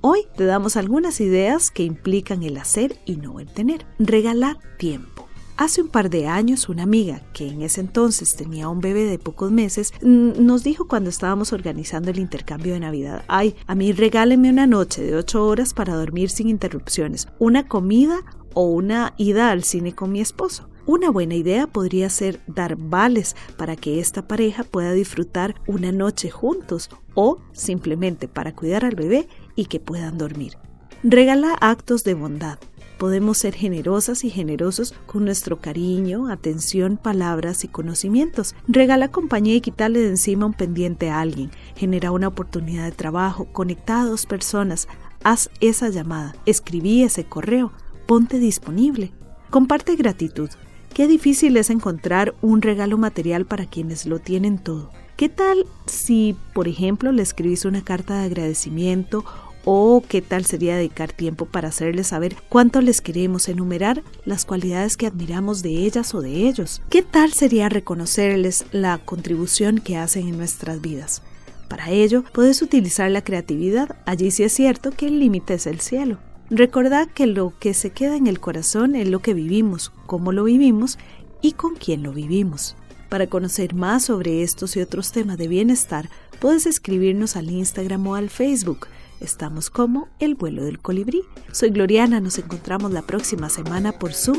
Hoy 0.00 0.20
te 0.36 0.44
damos 0.44 0.76
algunas 0.76 1.20
ideas 1.20 1.70
que 1.70 1.82
implican 1.82 2.42
el 2.42 2.56
hacer 2.56 2.98
y 3.06 3.16
no 3.16 3.40
el 3.40 3.48
tener. 3.48 3.86
Regalar 3.98 4.58
tiempo. 4.78 5.25
Hace 5.58 5.80
un 5.80 5.88
par 5.88 6.10
de 6.10 6.26
años 6.26 6.68
una 6.68 6.82
amiga, 6.82 7.22
que 7.32 7.48
en 7.48 7.62
ese 7.62 7.80
entonces 7.80 8.36
tenía 8.36 8.68
un 8.68 8.80
bebé 8.80 9.04
de 9.04 9.18
pocos 9.18 9.50
meses, 9.50 9.94
nos 10.02 10.62
dijo 10.62 10.86
cuando 10.86 11.08
estábamos 11.08 11.54
organizando 11.54 12.10
el 12.10 12.18
intercambio 12.18 12.74
de 12.74 12.80
Navidad, 12.80 13.24
ay, 13.26 13.56
a 13.66 13.74
mí 13.74 13.92
regáleme 13.92 14.50
una 14.50 14.66
noche 14.66 15.02
de 15.02 15.16
ocho 15.16 15.46
horas 15.46 15.72
para 15.72 15.94
dormir 15.94 16.28
sin 16.28 16.50
interrupciones, 16.50 17.28
una 17.38 17.66
comida 17.66 18.18
o 18.52 18.66
una 18.66 19.14
ida 19.16 19.50
al 19.50 19.64
cine 19.64 19.94
con 19.94 20.12
mi 20.12 20.20
esposo. 20.20 20.68
Una 20.84 21.10
buena 21.10 21.34
idea 21.34 21.66
podría 21.66 22.10
ser 22.10 22.42
dar 22.46 22.76
vales 22.76 23.34
para 23.56 23.76
que 23.76 23.98
esta 23.98 24.28
pareja 24.28 24.62
pueda 24.62 24.92
disfrutar 24.92 25.54
una 25.66 25.90
noche 25.90 26.28
juntos 26.30 26.90
o 27.14 27.38
simplemente 27.52 28.28
para 28.28 28.54
cuidar 28.54 28.84
al 28.84 28.94
bebé 28.94 29.26
y 29.56 29.64
que 29.64 29.80
puedan 29.80 30.18
dormir. 30.18 30.58
Regala 31.02 31.54
actos 31.60 32.04
de 32.04 32.12
bondad 32.12 32.58
podemos 32.98 33.38
ser 33.38 33.54
generosas 33.54 34.24
y 34.24 34.30
generosos 34.30 34.94
con 35.06 35.24
nuestro 35.24 35.60
cariño, 35.60 36.28
atención, 36.28 36.96
palabras 36.96 37.64
y 37.64 37.68
conocimientos. 37.68 38.54
Regala 38.68 39.08
compañía 39.08 39.54
y 39.54 39.60
quitarle 39.60 40.00
de 40.00 40.08
encima 40.08 40.46
un 40.46 40.54
pendiente 40.54 41.10
a 41.10 41.20
alguien. 41.20 41.50
Genera 41.76 42.10
una 42.10 42.28
oportunidad 42.28 42.84
de 42.84 42.92
trabajo. 42.92 43.46
Conecta 43.52 44.00
a 44.00 44.04
dos 44.04 44.26
personas. 44.26 44.88
Haz 45.24 45.50
esa 45.60 45.88
llamada. 45.88 46.34
Escribí 46.46 47.02
ese 47.02 47.24
correo. 47.24 47.72
Ponte 48.06 48.38
disponible. 48.38 49.12
Comparte 49.50 49.96
gratitud. 49.96 50.50
Qué 50.94 51.06
difícil 51.06 51.56
es 51.56 51.70
encontrar 51.70 52.34
un 52.40 52.62
regalo 52.62 52.96
material 52.96 53.44
para 53.44 53.66
quienes 53.66 54.06
lo 54.06 54.18
tienen 54.18 54.58
todo. 54.58 54.90
¿Qué 55.16 55.28
tal 55.28 55.66
si, 55.86 56.36
por 56.52 56.68
ejemplo, 56.68 57.10
le 57.10 57.22
escribís 57.22 57.64
una 57.64 57.82
carta 57.82 58.18
de 58.18 58.26
agradecimiento 58.26 59.24
o 59.68 60.00
qué 60.08 60.22
tal 60.22 60.46
sería 60.46 60.76
dedicar 60.76 61.12
tiempo 61.12 61.44
para 61.44 61.68
hacerles 61.68 62.06
saber 62.06 62.36
cuánto 62.48 62.80
les 62.80 63.00
queremos, 63.00 63.48
enumerar 63.48 64.04
las 64.24 64.44
cualidades 64.44 64.96
que 64.96 65.08
admiramos 65.08 65.60
de 65.60 65.70
ellas 65.70 66.14
o 66.14 66.22
de 66.22 66.46
ellos. 66.48 66.80
¿Qué 66.88 67.02
tal 67.02 67.32
sería 67.32 67.68
reconocerles 67.68 68.64
la 68.70 68.98
contribución 68.98 69.78
que 69.78 69.96
hacen 69.96 70.28
en 70.28 70.38
nuestras 70.38 70.80
vidas? 70.80 71.20
Para 71.68 71.90
ello, 71.90 72.22
puedes 72.32 72.62
utilizar 72.62 73.10
la 73.10 73.24
creatividad, 73.24 73.96
allí 74.06 74.30
sí 74.30 74.44
es 74.44 74.52
cierto 74.52 74.92
que 74.92 75.08
el 75.08 75.18
límite 75.18 75.54
es 75.54 75.66
el 75.66 75.80
cielo. 75.80 76.18
Recordad 76.48 77.08
que 77.08 77.26
lo 77.26 77.52
que 77.58 77.74
se 77.74 77.90
queda 77.90 78.16
en 78.16 78.28
el 78.28 78.38
corazón 78.38 78.94
es 78.94 79.08
lo 79.08 79.18
que 79.18 79.34
vivimos, 79.34 79.90
cómo 80.06 80.30
lo 80.30 80.44
vivimos 80.44 80.96
y 81.42 81.52
con 81.52 81.74
quién 81.74 82.04
lo 82.04 82.12
vivimos. 82.12 82.76
Para 83.08 83.26
conocer 83.26 83.74
más 83.74 84.04
sobre 84.04 84.44
estos 84.44 84.76
y 84.76 84.80
otros 84.80 85.10
temas 85.10 85.38
de 85.38 85.48
bienestar, 85.48 86.08
puedes 86.38 86.66
escribirnos 86.66 87.34
al 87.34 87.50
Instagram 87.50 88.06
o 88.06 88.14
al 88.14 88.30
Facebook. 88.30 88.86
Estamos 89.20 89.70
como 89.70 90.08
El 90.18 90.34
vuelo 90.34 90.64
del 90.64 90.78
colibrí. 90.78 91.22
Soy 91.52 91.70
Gloriana, 91.70 92.20
nos 92.20 92.38
encontramos 92.38 92.92
la 92.92 93.02
próxima 93.02 93.48
semana 93.48 93.92
por 93.92 94.12
Zoom 94.12 94.38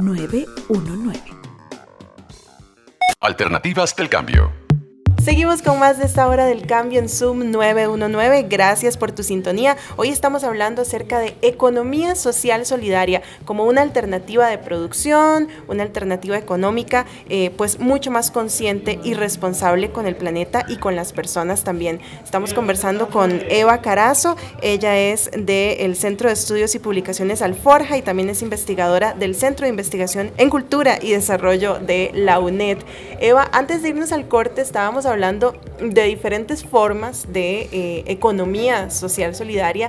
919. 0.00 1.20
Alternativas 3.20 3.94
del 3.96 4.08
cambio. 4.08 4.65
Seguimos 5.26 5.60
con 5.60 5.80
más 5.80 5.98
de 5.98 6.04
esta 6.04 6.28
hora 6.28 6.46
del 6.46 6.68
cambio 6.68 7.00
en 7.00 7.08
Zoom 7.08 7.50
919. 7.50 8.44
Gracias 8.44 8.96
por 8.96 9.10
tu 9.10 9.24
sintonía. 9.24 9.76
Hoy 9.96 10.10
estamos 10.10 10.44
hablando 10.44 10.82
acerca 10.82 11.18
de 11.18 11.34
economía 11.42 12.14
social 12.14 12.64
solidaria 12.64 13.22
como 13.44 13.64
una 13.64 13.82
alternativa 13.82 14.46
de 14.46 14.56
producción, 14.56 15.48
una 15.66 15.82
alternativa 15.82 16.38
económica, 16.38 17.06
eh, 17.28 17.50
pues 17.56 17.80
mucho 17.80 18.12
más 18.12 18.30
consciente 18.30 19.00
y 19.02 19.14
responsable 19.14 19.90
con 19.90 20.06
el 20.06 20.14
planeta 20.14 20.64
y 20.68 20.76
con 20.76 20.94
las 20.94 21.12
personas 21.12 21.64
también. 21.64 21.98
Estamos 22.22 22.54
conversando 22.54 23.08
con 23.08 23.42
Eva 23.48 23.82
Carazo. 23.82 24.36
Ella 24.62 24.96
es 24.96 25.32
del 25.36 25.96
Centro 25.96 26.28
de 26.28 26.34
Estudios 26.34 26.76
y 26.76 26.78
Publicaciones 26.78 27.42
Alforja 27.42 27.96
y 27.96 28.02
también 28.02 28.30
es 28.30 28.42
investigadora 28.42 29.12
del 29.12 29.34
Centro 29.34 29.64
de 29.64 29.70
Investigación 29.70 30.30
en 30.36 30.50
Cultura 30.50 31.00
y 31.02 31.10
Desarrollo 31.10 31.80
de 31.80 32.12
la 32.14 32.38
UNED. 32.38 32.78
Eva, 33.18 33.48
antes 33.50 33.82
de 33.82 33.88
irnos 33.88 34.12
al 34.12 34.28
corte, 34.28 34.60
estábamos 34.60 35.04
hablando 35.04 35.15
hablando 35.16 35.54
de 35.80 36.04
diferentes 36.04 36.62
formas 36.62 37.32
de 37.32 37.68
eh, 37.72 38.04
economía 38.06 38.90
social 38.90 39.34
solidaria 39.34 39.88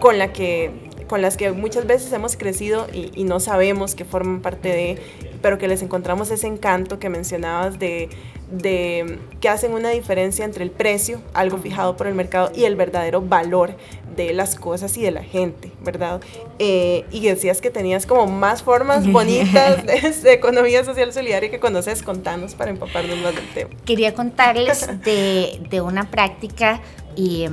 con 0.00 0.18
la 0.18 0.32
que 0.32 0.72
con 1.06 1.22
las 1.22 1.36
que 1.36 1.52
muchas 1.52 1.86
veces 1.86 2.12
hemos 2.12 2.36
crecido 2.36 2.88
y, 2.92 3.22
no 3.22 3.38
sabemos 3.38 3.94
que 3.94 4.04
forman 4.04 4.42
parte 4.42 4.70
de, 4.70 4.98
pero 5.40 5.56
que 5.56 5.68
les 5.68 5.80
encontramos 5.82 6.32
ese 6.32 6.48
encanto 6.48 6.98
que 6.98 7.08
mencionabas 7.08 7.78
de, 7.78 8.08
de 8.50 9.18
que 9.40 9.48
hacen 9.48 9.72
una 9.72 9.90
diferencia 9.90 10.44
entre 10.44 10.64
el 10.64 10.70
precio, 10.70 11.20
algo 11.34 11.58
fijado 11.58 11.96
por 11.96 12.06
el 12.06 12.14
mercado, 12.14 12.52
y 12.54 12.64
el 12.64 12.76
verdadero 12.76 13.20
valor 13.20 13.76
de 14.16 14.32
las 14.32 14.56
cosas 14.56 14.96
y 14.96 15.02
de 15.02 15.10
la 15.10 15.22
gente, 15.22 15.72
¿verdad? 15.82 16.20
Eh, 16.58 17.04
y 17.10 17.26
decías 17.26 17.60
que 17.60 17.70
tenías 17.70 18.06
como 18.06 18.26
más 18.26 18.62
formas 18.62 19.06
bonitas 19.12 19.84
de, 19.84 20.32
economía 20.32 20.84
social 20.84 21.12
solidaria 21.12 21.50
que 21.50 21.60
conoces, 21.60 22.02
contanos 22.02 22.54
para 22.54 22.70
empaparnos 22.70 23.18
más 23.18 23.34
del 23.34 23.48
tema. 23.48 23.70
Quería 23.84 24.14
contarles 24.14 24.86
de, 25.04 25.60
de 25.68 25.80
una 25.80 26.10
práctica 26.10 26.80
y, 27.14 27.46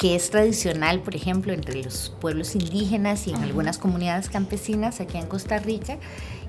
que 0.00 0.14
es 0.14 0.30
tradicional, 0.30 1.00
por 1.00 1.14
ejemplo, 1.14 1.52
entre 1.52 1.82
los 1.82 2.16
pueblos 2.22 2.54
indígenas 2.54 3.26
y 3.26 3.32
en 3.32 3.42
algunas 3.42 3.76
comunidades 3.76 4.30
campesinas 4.30 4.98
aquí 4.98 5.18
en 5.18 5.26
Costa 5.26 5.58
Rica, 5.58 5.98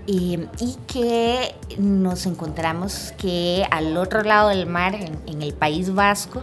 y, 0.08 0.40
que 0.88 1.56
nos 1.78 2.26
encontramos 2.26 3.14
que 3.18 3.66
al 3.72 3.96
otro 3.98 4.24
lado 4.24 4.50
del 4.50 4.66
mar, 4.66 4.96
en, 4.96 5.42
el 5.42 5.54
País 5.54 5.94
Vasco, 5.94 6.42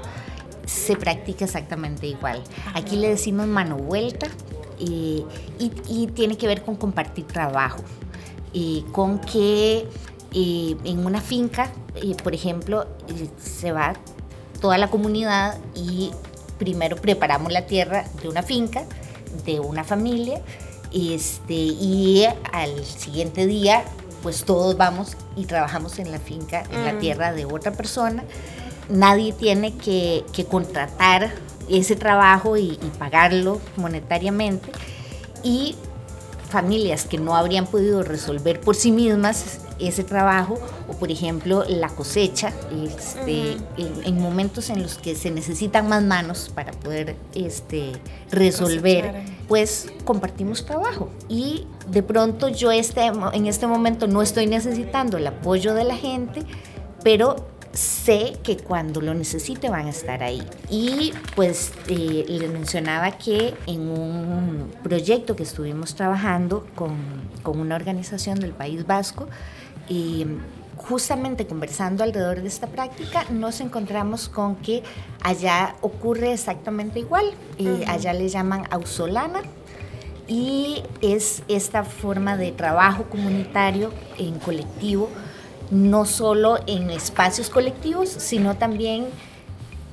se 0.66 0.96
practica 0.96 1.44
exactamente 1.44 2.06
igual. 2.06 2.42
Aquí 2.74 2.96
le 2.96 3.08
decimos 3.08 3.46
mano 3.46 3.76
vuelta 3.76 4.28
y, 4.78 5.24
tiene 6.14 6.36
que 6.36 6.46
ver 6.46 6.62
con 6.62 6.76
compartir 6.76 7.26
trabajo. 7.26 7.82
eh, 8.54 8.84
con 8.92 9.18
que 9.18 9.86
eh, 10.32 10.76
en 10.84 11.06
una 11.06 11.20
finca, 11.20 11.70
por 12.22 12.34
ejemplo, 12.34 12.86
se 13.38 13.72
va 13.72 13.94
toda 14.60 14.78
la 14.78 14.88
comunidad 14.88 15.58
y 15.74 16.10
primero 16.58 16.96
preparamos 16.96 17.52
la 17.52 17.66
tierra 17.66 18.04
de 18.22 18.28
una 18.28 18.42
finca, 18.42 18.84
de 19.44 19.60
una 19.60 19.84
familia, 19.84 20.42
este, 20.92 21.54
y 21.54 22.26
al 22.52 22.84
siguiente 22.84 23.46
día 23.46 23.84
pues 24.22 24.44
todos 24.44 24.76
vamos 24.76 25.16
y 25.36 25.44
trabajamos 25.44 25.98
en 25.98 26.10
la 26.10 26.18
finca, 26.18 26.64
en 26.70 26.84
la 26.84 26.94
mm. 26.94 26.98
tierra 26.98 27.32
de 27.32 27.44
otra 27.44 27.72
persona. 27.72 28.24
Nadie 28.88 29.32
tiene 29.32 29.76
que, 29.76 30.24
contratar 30.50 31.30
ese 31.68 31.94
trabajo 31.94 32.56
y, 32.56 32.78
y, 32.82 32.92
pagarlo 32.98 33.60
monetariamente. 33.76 34.72
Y 35.42 35.76
familias 36.48 37.04
que 37.04 37.18
no 37.18 37.36
habrían 37.36 37.66
podido 37.66 38.02
resolver 38.02 38.60
por 38.60 38.74
sí 38.74 38.90
mismas 38.90 39.60
ese 39.78 40.04
trabajo 40.04 40.58
o 40.88 40.92
por 40.92 41.10
ejemplo 41.10 41.64
la 41.68 41.88
cosecha 41.88 42.52
este, 42.84 43.56
en, 43.76 44.20
momentos 44.20 44.70
en 44.70 44.82
los 44.82 44.96
que 44.98 45.14
se 45.14 45.30
necesitan 45.30 45.88
más 45.88 46.02
manos 46.02 46.50
para 46.54 46.72
poder 46.72 47.16
este, 47.34 47.92
resolver 48.30 49.24
pues 49.46 49.90
compartimos 50.04 50.66
trabajo. 50.66 51.10
Y 51.28 51.66
de 51.88 52.02
pronto 52.02 52.48
yo 52.48 52.70
este, 52.70 53.06
en 53.06 53.46
este 53.46 53.66
momento 53.66 54.06
no 54.06 54.22
estoy 54.22 54.46
necesitando 54.46 55.16
el 55.16 55.26
apoyo 55.26 55.74
de 55.74 55.84
la 55.84 55.96
gente 55.96 56.44
pero 57.02 57.36
sé 57.72 58.38
que 58.42 58.56
cuando 58.56 59.00
lo 59.00 59.14
necesite 59.14 59.70
van 59.70 59.86
a 59.86 59.90
estar 59.90 60.22
ahí. 60.22 60.42
Y 60.70 61.12
pues 61.36 61.72
eh, 61.88 62.24
les 62.28 62.50
mencionaba 62.50 63.12
que 63.12 63.54
en 63.66 63.88
un 63.88 64.70
proyecto 64.82 65.36
que 65.36 65.42
estuvimos 65.44 65.94
trabajando 65.94 66.66
con, 66.74 66.96
con 67.42 67.60
una 67.60 67.76
organización 67.76 68.40
del 68.40 68.52
País 68.52 68.86
Vasco, 68.86 69.28
y 69.88 70.26
justamente 70.76 71.46
conversando 71.46 72.04
alrededor 72.04 72.40
de 72.40 72.48
esta 72.48 72.66
práctica, 72.68 73.24
nos 73.30 73.60
encontramos 73.60 74.28
con 74.28 74.56
que 74.56 74.82
allá 75.22 75.74
ocurre 75.80 76.32
exactamente 76.32 77.00
igual. 77.00 77.26
allá 77.86 78.12
le 78.12 78.28
llaman 78.28 78.64
ausolana 78.70 79.42
y 80.28 80.82
es 81.00 81.42
esta 81.48 81.84
forma 81.84 82.36
de 82.36 82.52
trabajo 82.52 83.04
comunitario 83.04 83.90
en 84.18 84.38
colectivo, 84.38 85.08
no 85.70 86.04
solo 86.04 86.58
en 86.66 86.90
espacios 86.90 87.50
colectivos, 87.50 88.08
sino 88.08 88.56
también 88.56 89.06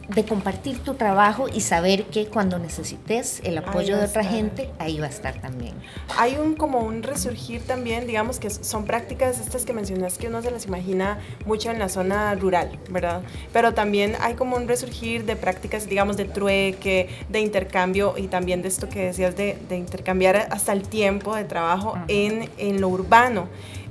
de 0.08 0.24
compartir 0.26 0.80
tu 0.80 0.94
trabajo 0.94 1.48
y 1.52 1.62
saber 1.62 2.06
que 2.06 2.28
cuando 2.28 2.60
necesites 2.60 3.42
el 3.44 3.58
apoyo 3.58 3.98
de 3.98 4.06
otra 4.06 4.24
gente, 4.24 4.70
ahí 4.80 5.00
va 5.00 5.08
a 5.08 5.10
estar 5.10 5.42
también. 5.42 5.74
Hay 6.18 6.38
un 6.38 6.56
como 6.56 6.80
un 6.80 7.04
resurgir 7.04 7.62
también, 7.62 8.06
digamos 8.06 8.40
que 8.40 8.50
son 8.50 8.86
prácticas 8.86 9.40
estas 9.40 9.66
que 9.66 9.74
mencionas 9.74 10.18
que 10.18 10.28
uno 10.28 10.42
se 10.42 10.52
las 10.52 10.66
imagina 10.66 11.20
mucho 11.46 11.72
en 11.72 11.80
la 11.80 11.90
zona 11.90 12.36
rural, 12.36 12.78
¿verdad? 12.90 13.24
Pero 13.52 13.74
también 13.74 14.16
hay 14.20 14.36
como 14.36 14.56
un 14.56 14.68
resurgir 14.68 15.26
de 15.26 15.36
prácticas, 15.36 15.88
digamos, 15.88 16.18
de 16.18 16.26
trueque, 16.26 17.10
de 17.30 17.40
intercambio 17.40 18.16
y 18.18 18.28
también 18.28 18.62
de 18.62 18.68
esto 18.68 18.90
que 18.90 19.06
decías 19.06 19.36
de, 19.36 19.58
de 19.68 19.78
intercambiar 19.78 20.48
hasta 20.52 20.74
el 20.74 20.88
tiempo 20.88 21.36
de 21.36 21.46
trabajo 21.46 21.98
en, 22.08 22.50
en 22.58 22.82
lo 22.82 22.90
urbano. 22.90 23.48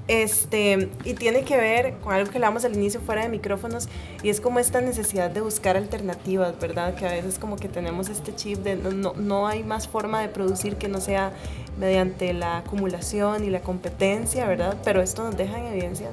Este, 0.06 0.90
y 1.04 1.14
tiene 1.14 1.44
que 1.44 1.56
ver 1.56 1.94
con 2.02 2.12
algo 2.12 2.30
que 2.30 2.36
hablamos 2.36 2.64
al 2.66 2.74
inicio 2.74 3.00
fuera 3.00 3.22
de 3.22 3.30
micrófonos, 3.30 3.88
y 4.22 4.28
es 4.28 4.40
como 4.40 4.58
esta 4.58 4.82
necesidad 4.82 5.30
de 5.30 5.40
buscar 5.40 5.78
alternativas, 5.78 6.58
¿verdad? 6.60 6.94
Que 6.94 7.06
a 7.06 7.12
veces 7.12 7.38
como 7.38 7.56
que 7.56 7.68
tenemos 7.68 8.10
este 8.10 8.34
chip 8.34 8.58
de 8.58 8.76
no, 8.76 9.14
no 9.14 9.46
hay 9.46 9.64
más 9.64 9.88
forma 9.88 10.20
de 10.20 10.28
producir 10.28 10.76
que 10.76 10.88
no 10.88 11.00
sea 11.00 11.32
mediante 11.78 12.34
la 12.34 12.58
acumulación 12.58 13.44
y 13.44 13.50
la 13.50 13.60
competencia, 13.60 14.46
¿verdad? 14.46 14.76
Pero 14.84 15.00
esto 15.00 15.24
nos 15.24 15.36
deja 15.36 15.58
en 15.58 15.66
evidencia 15.68 16.10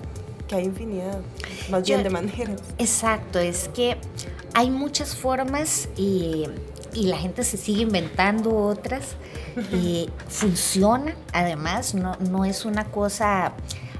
que 0.47 0.55
hay 0.55 0.65
infinidad, 0.65 1.19
más 1.69 1.83
bien 1.83 2.03
de 2.03 2.09
maneras. 2.09 2.61
Exacto, 2.77 3.39
es 3.39 3.69
que 3.69 3.97
hay 4.53 4.69
muchas 4.69 5.15
formas 5.15 5.89
y, 5.95 6.45
y 6.93 7.07
la 7.07 7.17
gente 7.17 7.43
se 7.43 7.57
sigue 7.57 7.83
inventando 7.83 8.55
otras. 8.55 9.15
y 9.71 10.09
funciona, 10.27 11.15
además, 11.33 11.93
no, 11.93 12.15
no 12.19 12.45
es 12.45 12.65
una 12.65 12.85
cosa 12.85 13.53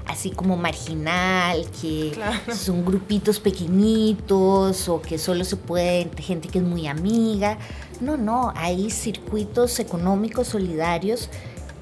así 0.06 0.30
como 0.30 0.56
marginal, 0.56 1.66
que 1.80 2.12
son 2.54 2.84
grupitos 2.84 3.40
pequeñitos 3.40 4.88
o 4.88 5.00
que 5.00 5.18
solo 5.18 5.44
se 5.44 5.56
puede 5.56 6.02
entre 6.02 6.22
gente 6.22 6.48
que 6.48 6.58
es 6.58 6.64
muy 6.64 6.86
amiga. 6.86 7.58
No, 8.00 8.16
no, 8.16 8.52
hay 8.56 8.90
circuitos 8.90 9.78
económicos 9.78 10.48
solidarios 10.48 11.30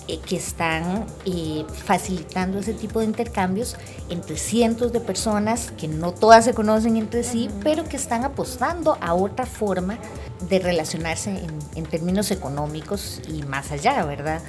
eh, 0.07 0.19
que 0.27 0.37
están 0.37 1.07
eh, 1.25 1.65
facilitando 1.85 2.59
ese 2.59 2.75
tipo 2.75 3.01
de 3.01 3.07
intercambios 3.07 3.77
entre 4.11 4.37
cientos 4.37 4.93
de 4.93 5.01
personas 5.01 5.73
que 5.73 5.89
no 5.89 6.13
todas 6.13 6.45
se 6.45 6.53
conocen 6.53 6.97
entre 6.97 7.23
sí, 7.23 7.49
pero 7.63 7.85
que 7.85 7.97
están 7.97 8.25
apostando 8.25 8.99
a 9.01 9.15
otra 9.15 9.47
forma 9.47 9.99
de 10.49 10.59
relacionarse 10.59 11.43
en, 11.75 11.85
términos 11.87 12.31
económicos 12.31 13.21
y 13.29 13.43
más 13.43 13.73
allá, 13.73 14.05
¿verdad? 14.05 14.41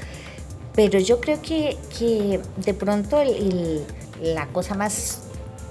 Pero 0.73 0.99
yo 0.99 1.19
creo 1.19 1.41
que, 1.41 1.77
que 1.97 2.39
de 2.57 2.73
pronto 2.73 3.21
la 4.21 4.47
cosa 4.47 4.75
más 4.75 5.21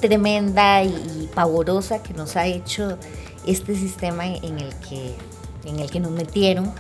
tremenda 0.00 0.82
y, 0.82 1.28
pavorosa 1.34 2.02
que 2.02 2.14
nos 2.14 2.36
ha 2.36 2.46
hecho 2.46 2.98
este 3.46 3.74
sistema 3.74 4.26
en 4.26 4.58
el 4.58 4.74
que, 4.76 5.14
en 5.64 5.78
el 5.78 5.90
que 5.90 6.00
nos 6.00 6.10
metieron 6.10 6.72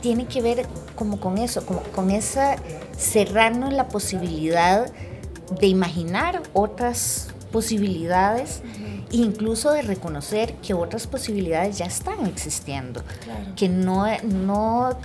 tiene 0.00 0.26
que 0.26 0.40
ver 0.40 0.66
como 0.94 1.20
con 1.20 1.38
eso, 1.38 1.66
como 1.66 1.82
con 1.82 2.10
esa 2.10 2.56
cerrarnos 2.96 3.72
la 3.72 3.88
posibilidad 3.88 4.90
de 5.60 5.66
imaginar 5.66 6.42
otras 6.52 7.28
posibilidades 7.52 8.62
incluso 9.10 9.72
de 9.72 9.82
reconocer 9.82 10.54
que 10.56 10.74
otras 10.74 11.06
posibilidades 11.06 11.78
ya 11.78 11.86
están 11.86 12.26
existiendo, 12.26 13.02
que 13.56 13.68
no, 13.68 14.06
no 14.22 14.96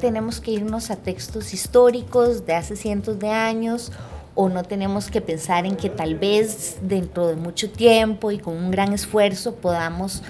tenemos 0.00 0.40
que 0.40 0.52
irnos 0.52 0.90
a 0.90 0.96
textos 0.96 1.54
históricos 1.54 2.46
de 2.46 2.54
hace 2.54 2.76
cientos 2.76 3.18
de 3.18 3.28
años 3.28 3.92
o 4.34 4.48
no 4.48 4.62
tenemos 4.62 5.10
que 5.10 5.20
pensar 5.20 5.66
en 5.66 5.76
que 5.76 5.90
tal 5.90 6.16
vez 6.16 6.78
dentro 6.82 7.28
de 7.28 7.36
mucho 7.36 7.70
tiempo 7.70 8.30
y 8.30 8.38
con 8.38 8.56
un 8.56 8.70
gran 8.70 8.92
esfuerzo 8.92 9.56
podamos 9.56 10.22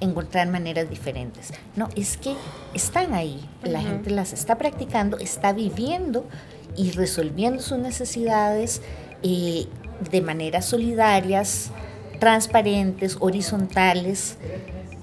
encontrar 0.00 0.48
maneras 0.48 0.88
diferentes. 0.88 1.52
No, 1.76 1.88
es 1.94 2.16
que 2.16 2.34
están 2.74 3.12
ahí, 3.12 3.46
la 3.62 3.82
gente 3.82 4.10
las 4.10 4.32
está 4.32 4.56
practicando, 4.56 5.18
está 5.18 5.52
viviendo 5.52 6.24
y 6.76 6.92
resolviendo 6.92 7.62
sus 7.62 7.78
necesidades 7.78 8.80
eh, 9.22 9.66
de 10.10 10.22
maneras 10.22 10.64
solidarias, 10.64 11.70
transparentes, 12.20 13.16
horizontales, 13.18 14.36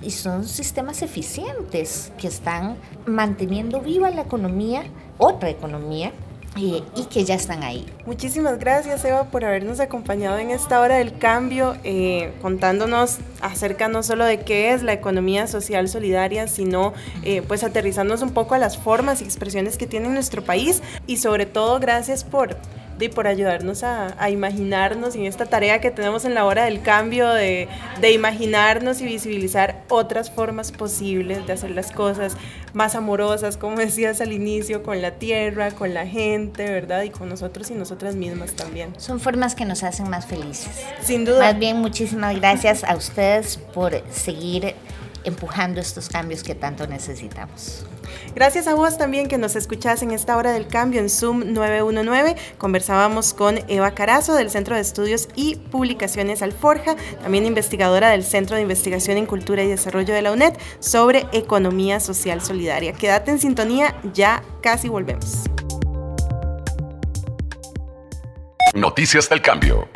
y 0.01 0.11
son 0.11 0.45
sistemas 0.45 1.01
eficientes 1.01 2.13
que 2.17 2.27
están 2.27 2.77
manteniendo 3.05 3.81
viva 3.81 4.09
la 4.09 4.21
economía, 4.21 4.83
otra 5.17 5.49
economía, 5.49 6.13
y 6.59 7.05
que 7.11 7.23
ya 7.23 7.35
están 7.35 7.63
ahí. 7.63 7.85
Muchísimas 8.05 8.57
gracias 8.57 9.05
Eva 9.05 9.25
por 9.25 9.45
habernos 9.45 9.79
acompañado 9.79 10.39
en 10.39 10.49
esta 10.49 10.79
hora 10.79 10.95
del 10.95 11.17
cambio, 11.17 11.75
eh, 11.83 12.33
contándonos 12.41 13.17
acerca 13.41 13.87
no 13.87 14.01
solo 14.01 14.25
de 14.25 14.39
qué 14.39 14.73
es 14.73 14.81
la 14.81 14.93
economía 14.93 15.45
social 15.45 15.87
solidaria, 15.87 16.47
sino 16.47 16.93
eh, 17.23 17.43
pues 17.47 17.63
aterrizándonos 17.63 18.23
un 18.23 18.31
poco 18.31 18.55
a 18.55 18.57
las 18.57 18.77
formas 18.77 19.21
y 19.21 19.25
expresiones 19.25 19.77
que 19.77 19.85
tiene 19.85 20.09
nuestro 20.09 20.43
país 20.43 20.81
y 21.05 21.17
sobre 21.17 21.45
todo 21.45 21.79
gracias 21.79 22.23
por 22.23 22.57
y 22.99 23.09
por 23.09 23.27
ayudarnos 23.27 23.83
a, 23.83 24.29
imaginarnos 24.29 25.15
en 25.15 25.25
esta 25.25 25.45
tarea 25.45 25.79
que 25.79 25.91
tenemos 25.91 26.25
en 26.25 26.33
la 26.33 26.45
hora 26.45 26.65
del 26.65 26.81
cambio, 26.81 27.29
de, 27.29 27.67
de, 28.01 28.11
imaginarnos 28.11 29.01
y 29.01 29.05
visibilizar 29.05 29.83
otras 29.89 30.31
formas 30.31 30.71
posibles 30.71 31.45
de 31.45 31.53
hacer 31.53 31.71
las 31.71 31.91
cosas 31.91 32.35
más 32.73 32.95
amorosas, 32.95 33.57
como 33.57 33.77
decías 33.77 34.21
al 34.21 34.33
inicio, 34.33 34.83
con 34.83 35.01
la 35.01 35.11
tierra, 35.11 35.71
con 35.71 35.93
la 35.93 36.07
gente, 36.07 36.69
¿verdad? 36.69 37.03
Y 37.03 37.09
con 37.09 37.29
nosotros 37.29 37.69
y 37.71 37.73
nosotras 37.73 38.15
mismas 38.15 38.53
también. 38.53 38.93
Son 38.97 39.19
formas 39.19 39.55
que 39.55 39.65
nos 39.65 39.83
hacen 39.83 40.09
más 40.09 40.25
felices. 40.25 40.83
Sin 41.01 41.25
duda. 41.25 41.39
Más 41.39 41.59
bien, 41.59 41.77
muchísimas 41.77 42.35
gracias 42.35 42.83
a 42.83 42.95
ustedes 42.95 43.57
por 43.73 44.01
seguir 44.11 44.75
empujando 45.27 45.79
estos 45.81 46.09
cambios 46.09 46.41
que 46.41 46.55
tanto 46.55 46.87
necesitamos. 46.87 47.85
Gracias 48.33 48.67
a 48.67 48.73
vos 48.73 48.97
también 48.97 49.27
que 49.27 49.37
nos 49.37 49.55
escuchás 49.55 50.01
en 50.01 50.11
esta 50.11 50.37
hora 50.37 50.51
del 50.51 50.67
cambio 50.67 51.01
en 51.01 51.09
Zoom 51.09 51.53
919. 51.53 52.35
Conversábamos 52.57 53.33
con 53.33 53.59
Eva 53.67 53.91
Carazo 53.91 54.35
del 54.35 54.49
Centro 54.49 54.75
de 54.75 54.81
Estudios 54.81 55.27
y 55.35 55.55
Publicaciones 55.55 56.41
Alforja, 56.41 56.95
también 57.21 57.45
investigadora 57.45 58.09
del 58.09 58.23
Centro 58.23 58.55
de 58.55 58.61
Investigación 58.61 59.17
en 59.17 59.25
Cultura 59.25 59.63
y 59.63 59.67
Desarrollo 59.67 60.13
de 60.13 60.21
la 60.21 60.31
UNED 60.31 60.53
sobre 60.79 61.25
economía 61.33 61.99
social 61.99 62.41
solidaria. 62.41 62.93
Quédate 62.93 63.31
en 63.31 63.39
sintonía, 63.39 63.95
ya 64.13 64.43
casi 64.61 64.87
volvemos. 64.87 65.43
Noticias 68.73 69.27
del 69.27 69.41
cambio. 69.41 69.87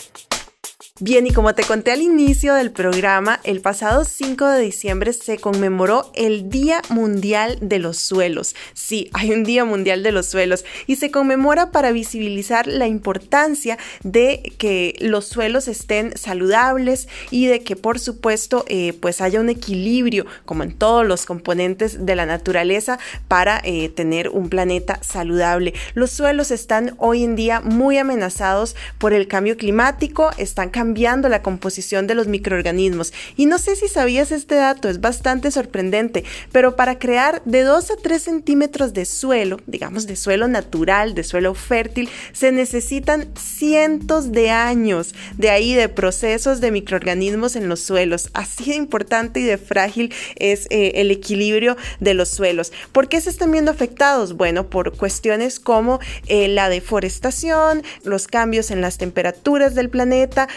Bien, 1.03 1.25
y 1.25 1.31
como 1.31 1.55
te 1.55 1.63
conté 1.63 1.91
al 1.91 2.03
inicio 2.03 2.53
del 2.53 2.69
programa, 2.69 3.39
el 3.43 3.59
pasado 3.59 4.05
5 4.05 4.45
de 4.45 4.61
diciembre 4.61 5.13
se 5.13 5.39
conmemoró 5.39 6.11
el 6.13 6.47
Día 6.51 6.83
Mundial 6.89 7.57
de 7.59 7.79
los 7.79 7.97
Suelos. 7.97 8.55
Sí, 8.75 9.09
hay 9.13 9.31
un 9.31 9.43
Día 9.43 9.65
Mundial 9.65 10.03
de 10.03 10.11
los 10.11 10.27
Suelos 10.27 10.63
y 10.85 10.97
se 10.97 11.09
conmemora 11.09 11.71
para 11.71 11.91
visibilizar 11.91 12.67
la 12.67 12.85
importancia 12.85 13.79
de 14.03 14.53
que 14.59 14.93
los 14.99 15.25
suelos 15.25 15.67
estén 15.67 16.15
saludables 16.15 17.07
y 17.31 17.47
de 17.47 17.63
que 17.63 17.75
por 17.75 17.97
supuesto 17.97 18.63
eh, 18.67 18.93
pues 18.93 19.21
haya 19.21 19.41
un 19.41 19.49
equilibrio 19.49 20.27
como 20.45 20.61
en 20.61 20.71
todos 20.71 21.03
los 21.03 21.25
componentes 21.25 22.05
de 22.05 22.15
la 22.15 22.27
naturaleza 22.27 22.99
para 23.27 23.59
eh, 23.63 23.89
tener 23.89 24.29
un 24.29 24.49
planeta 24.49 24.99
saludable. 25.01 25.73
Los 25.95 26.11
suelos 26.11 26.51
están 26.51 26.93
hoy 26.99 27.23
en 27.23 27.35
día 27.35 27.59
muy 27.59 27.97
amenazados 27.97 28.75
por 28.99 29.13
el 29.13 29.27
cambio 29.27 29.57
climático, 29.57 30.29
están 30.37 30.69
cambiando 30.69 30.90
cambiando 30.91 31.29
la 31.29 31.41
composición 31.41 32.05
de 32.05 32.15
los 32.15 32.27
microorganismos. 32.27 33.13
Y 33.37 33.45
no 33.45 33.59
sé 33.59 33.77
si 33.77 33.87
sabías 33.87 34.33
este 34.33 34.55
dato, 34.55 34.89
es 34.89 34.99
bastante 34.99 35.49
sorprendente, 35.49 36.25
pero 36.51 36.75
para 36.75 36.99
crear 36.99 37.41
de 37.45 37.61
2 37.61 37.91
a 37.91 37.95
3 37.95 38.21
centímetros 38.21 38.93
de 38.93 39.05
suelo, 39.05 39.61
digamos 39.67 40.05
de 40.05 40.17
suelo 40.17 40.49
natural, 40.49 41.15
de 41.15 41.23
suelo 41.23 41.53
fértil, 41.53 42.09
se 42.33 42.51
necesitan 42.51 43.29
cientos 43.39 44.33
de 44.33 44.49
años 44.49 45.15
de 45.37 45.49
ahí 45.49 45.75
de 45.75 45.87
procesos 45.87 46.59
de 46.59 46.71
microorganismos 46.71 47.55
en 47.55 47.69
los 47.69 47.79
suelos. 47.79 48.29
Así 48.33 48.65
de 48.65 48.75
importante 48.75 49.39
y 49.39 49.43
de 49.43 49.57
frágil 49.57 50.13
es 50.35 50.67
eh, 50.71 50.91
el 50.95 51.09
equilibrio 51.09 51.77
de 52.01 52.15
los 52.15 52.27
suelos. 52.27 52.73
¿Por 52.91 53.07
qué 53.07 53.21
se 53.21 53.29
están 53.29 53.53
viendo 53.53 53.71
afectados? 53.71 54.33
Bueno, 54.33 54.69
por 54.69 54.97
cuestiones 54.97 55.61
como 55.61 56.01
eh, 56.27 56.49
la 56.49 56.67
deforestación, 56.67 57.81
los 58.03 58.27
cambios 58.27 58.71
en 58.71 58.81
las 58.81 58.97
temperaturas 58.97 59.73
del 59.73 59.89
planeta, 59.89 60.49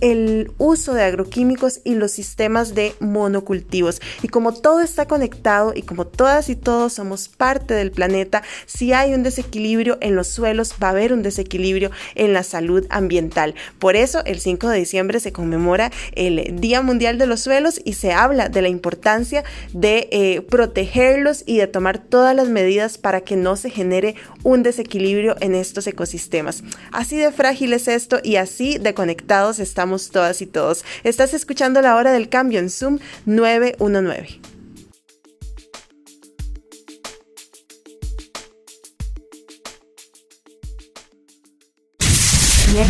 el 0.00 0.52
uso 0.58 0.94
de 0.94 1.04
agroquímicos 1.04 1.80
y 1.84 1.94
los 1.94 2.10
sistemas 2.10 2.74
de 2.74 2.94
monocultivos. 3.00 4.00
Y 4.22 4.28
como 4.28 4.52
todo 4.52 4.80
está 4.80 5.06
conectado 5.06 5.72
y 5.74 5.82
como 5.82 6.06
todas 6.06 6.48
y 6.48 6.56
todos 6.56 6.94
somos 6.94 7.28
parte 7.28 7.74
del 7.74 7.92
planeta, 7.92 8.42
si 8.66 8.92
hay 8.92 9.14
un 9.14 9.22
desequilibrio 9.22 9.98
en 10.00 10.16
los 10.16 10.26
suelos, 10.26 10.74
va 10.82 10.88
a 10.88 10.90
haber 10.90 11.12
un 11.12 11.22
desequilibrio 11.22 11.90
en 12.14 12.32
la 12.32 12.42
salud 12.42 12.86
ambiental. 12.90 13.54
Por 13.78 13.94
eso 13.94 14.24
el 14.24 14.40
5 14.40 14.68
de 14.68 14.78
diciembre 14.78 15.20
se 15.20 15.32
conmemora 15.32 15.92
el 16.12 16.60
Día 16.60 16.82
Mundial 16.82 17.18
de 17.18 17.26
los 17.26 17.40
Suelos 17.40 17.80
y 17.84 17.92
se 17.92 18.12
habla 18.12 18.48
de 18.48 18.62
la 18.62 18.68
importancia 18.68 19.44
de 19.72 20.08
eh, 20.10 20.40
protegerlos 20.42 21.44
y 21.46 21.58
de 21.58 21.66
tomar 21.66 21.98
todas 21.98 22.34
las 22.34 22.48
medidas 22.48 22.98
para 22.98 23.20
que 23.20 23.36
no 23.36 23.56
se 23.56 23.70
genere 23.70 24.16
un 24.42 24.62
desequilibrio 24.62 25.36
en 25.40 25.54
estos 25.54 25.86
ecosistemas. 25.86 26.64
Así 26.90 27.16
de 27.16 27.30
frágil 27.30 27.72
es 27.72 27.88
esto 27.88 28.18
y 28.22 28.36
así 28.36 28.78
de 28.78 28.94
conectado 28.94 29.25
estamos 29.58 30.10
todas 30.10 30.40
y 30.40 30.46
todos. 30.46 30.84
Estás 31.02 31.34
escuchando 31.34 31.82
la 31.82 31.96
hora 31.96 32.12
del 32.12 32.28
cambio 32.28 32.60
en 32.60 32.70
Zoom 32.70 32.98
919. 33.26 34.40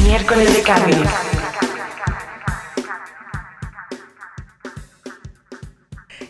Miércoles 0.04 0.52
de 0.52 0.62
cambio. 0.62 0.96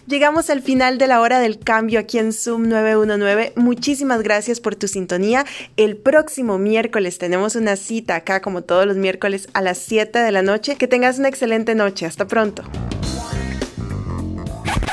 Llegamos 0.06 0.50
al 0.50 0.62
final 0.62 0.98
de 0.98 1.08
la 1.08 1.20
hora 1.20 1.40
del 1.40 1.58
cambio 1.58 1.98
aquí 1.98 2.18
en 2.18 2.32
Zoom 2.32 2.68
919. 2.68 3.54
Muchísimas 3.56 4.22
gracias 4.22 4.60
por 4.60 4.76
tu 4.76 4.86
sintonía. 4.86 5.44
El 5.76 5.96
próximo 5.96 6.58
miércoles 6.58 7.18
tenemos 7.18 7.56
una 7.56 7.74
cita 7.74 8.14
acá 8.14 8.40
como 8.40 8.62
todos 8.62 8.86
los 8.86 8.96
miércoles 8.96 9.48
a 9.52 9.62
las 9.62 9.78
7 9.78 10.20
de 10.20 10.30
la 10.30 10.42
noche. 10.42 10.76
Que 10.76 10.86
tengas 10.86 11.18
una 11.18 11.28
excelente 11.28 11.74
noche. 11.74 12.06
Hasta 12.06 12.24
pronto. 12.28 12.62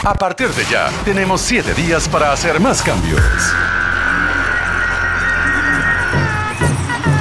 A 0.04 0.16
partir 0.16 0.50
de 0.50 0.66
ya, 0.66 0.90
tenemos 1.06 1.42
7 1.42 1.76
días 1.76 2.10
para 2.10 2.34
hacer 2.34 2.60
más 2.60 2.82
cambios. 2.82 3.22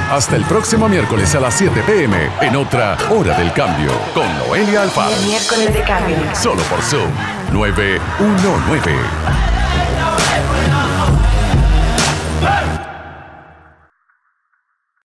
Hasta 0.09 0.35
el 0.35 0.45
próximo 0.45 0.89
miércoles 0.89 1.33
a 1.35 1.39
las 1.39 1.53
7 1.53 1.83
pm 1.85 2.29
en 2.41 2.55
otra 2.55 2.97
Hora 3.11 3.37
del 3.37 3.53
Cambio 3.53 3.91
con 4.15 4.25
Noelia 4.39 4.81
Alfaro. 4.81 5.15
Miércoles 5.25 5.73
de 5.73 5.83
cambio. 5.83 6.17
Solo 6.35 6.61
por 6.63 6.81
Zoom 6.81 7.42
919. 7.53 9.52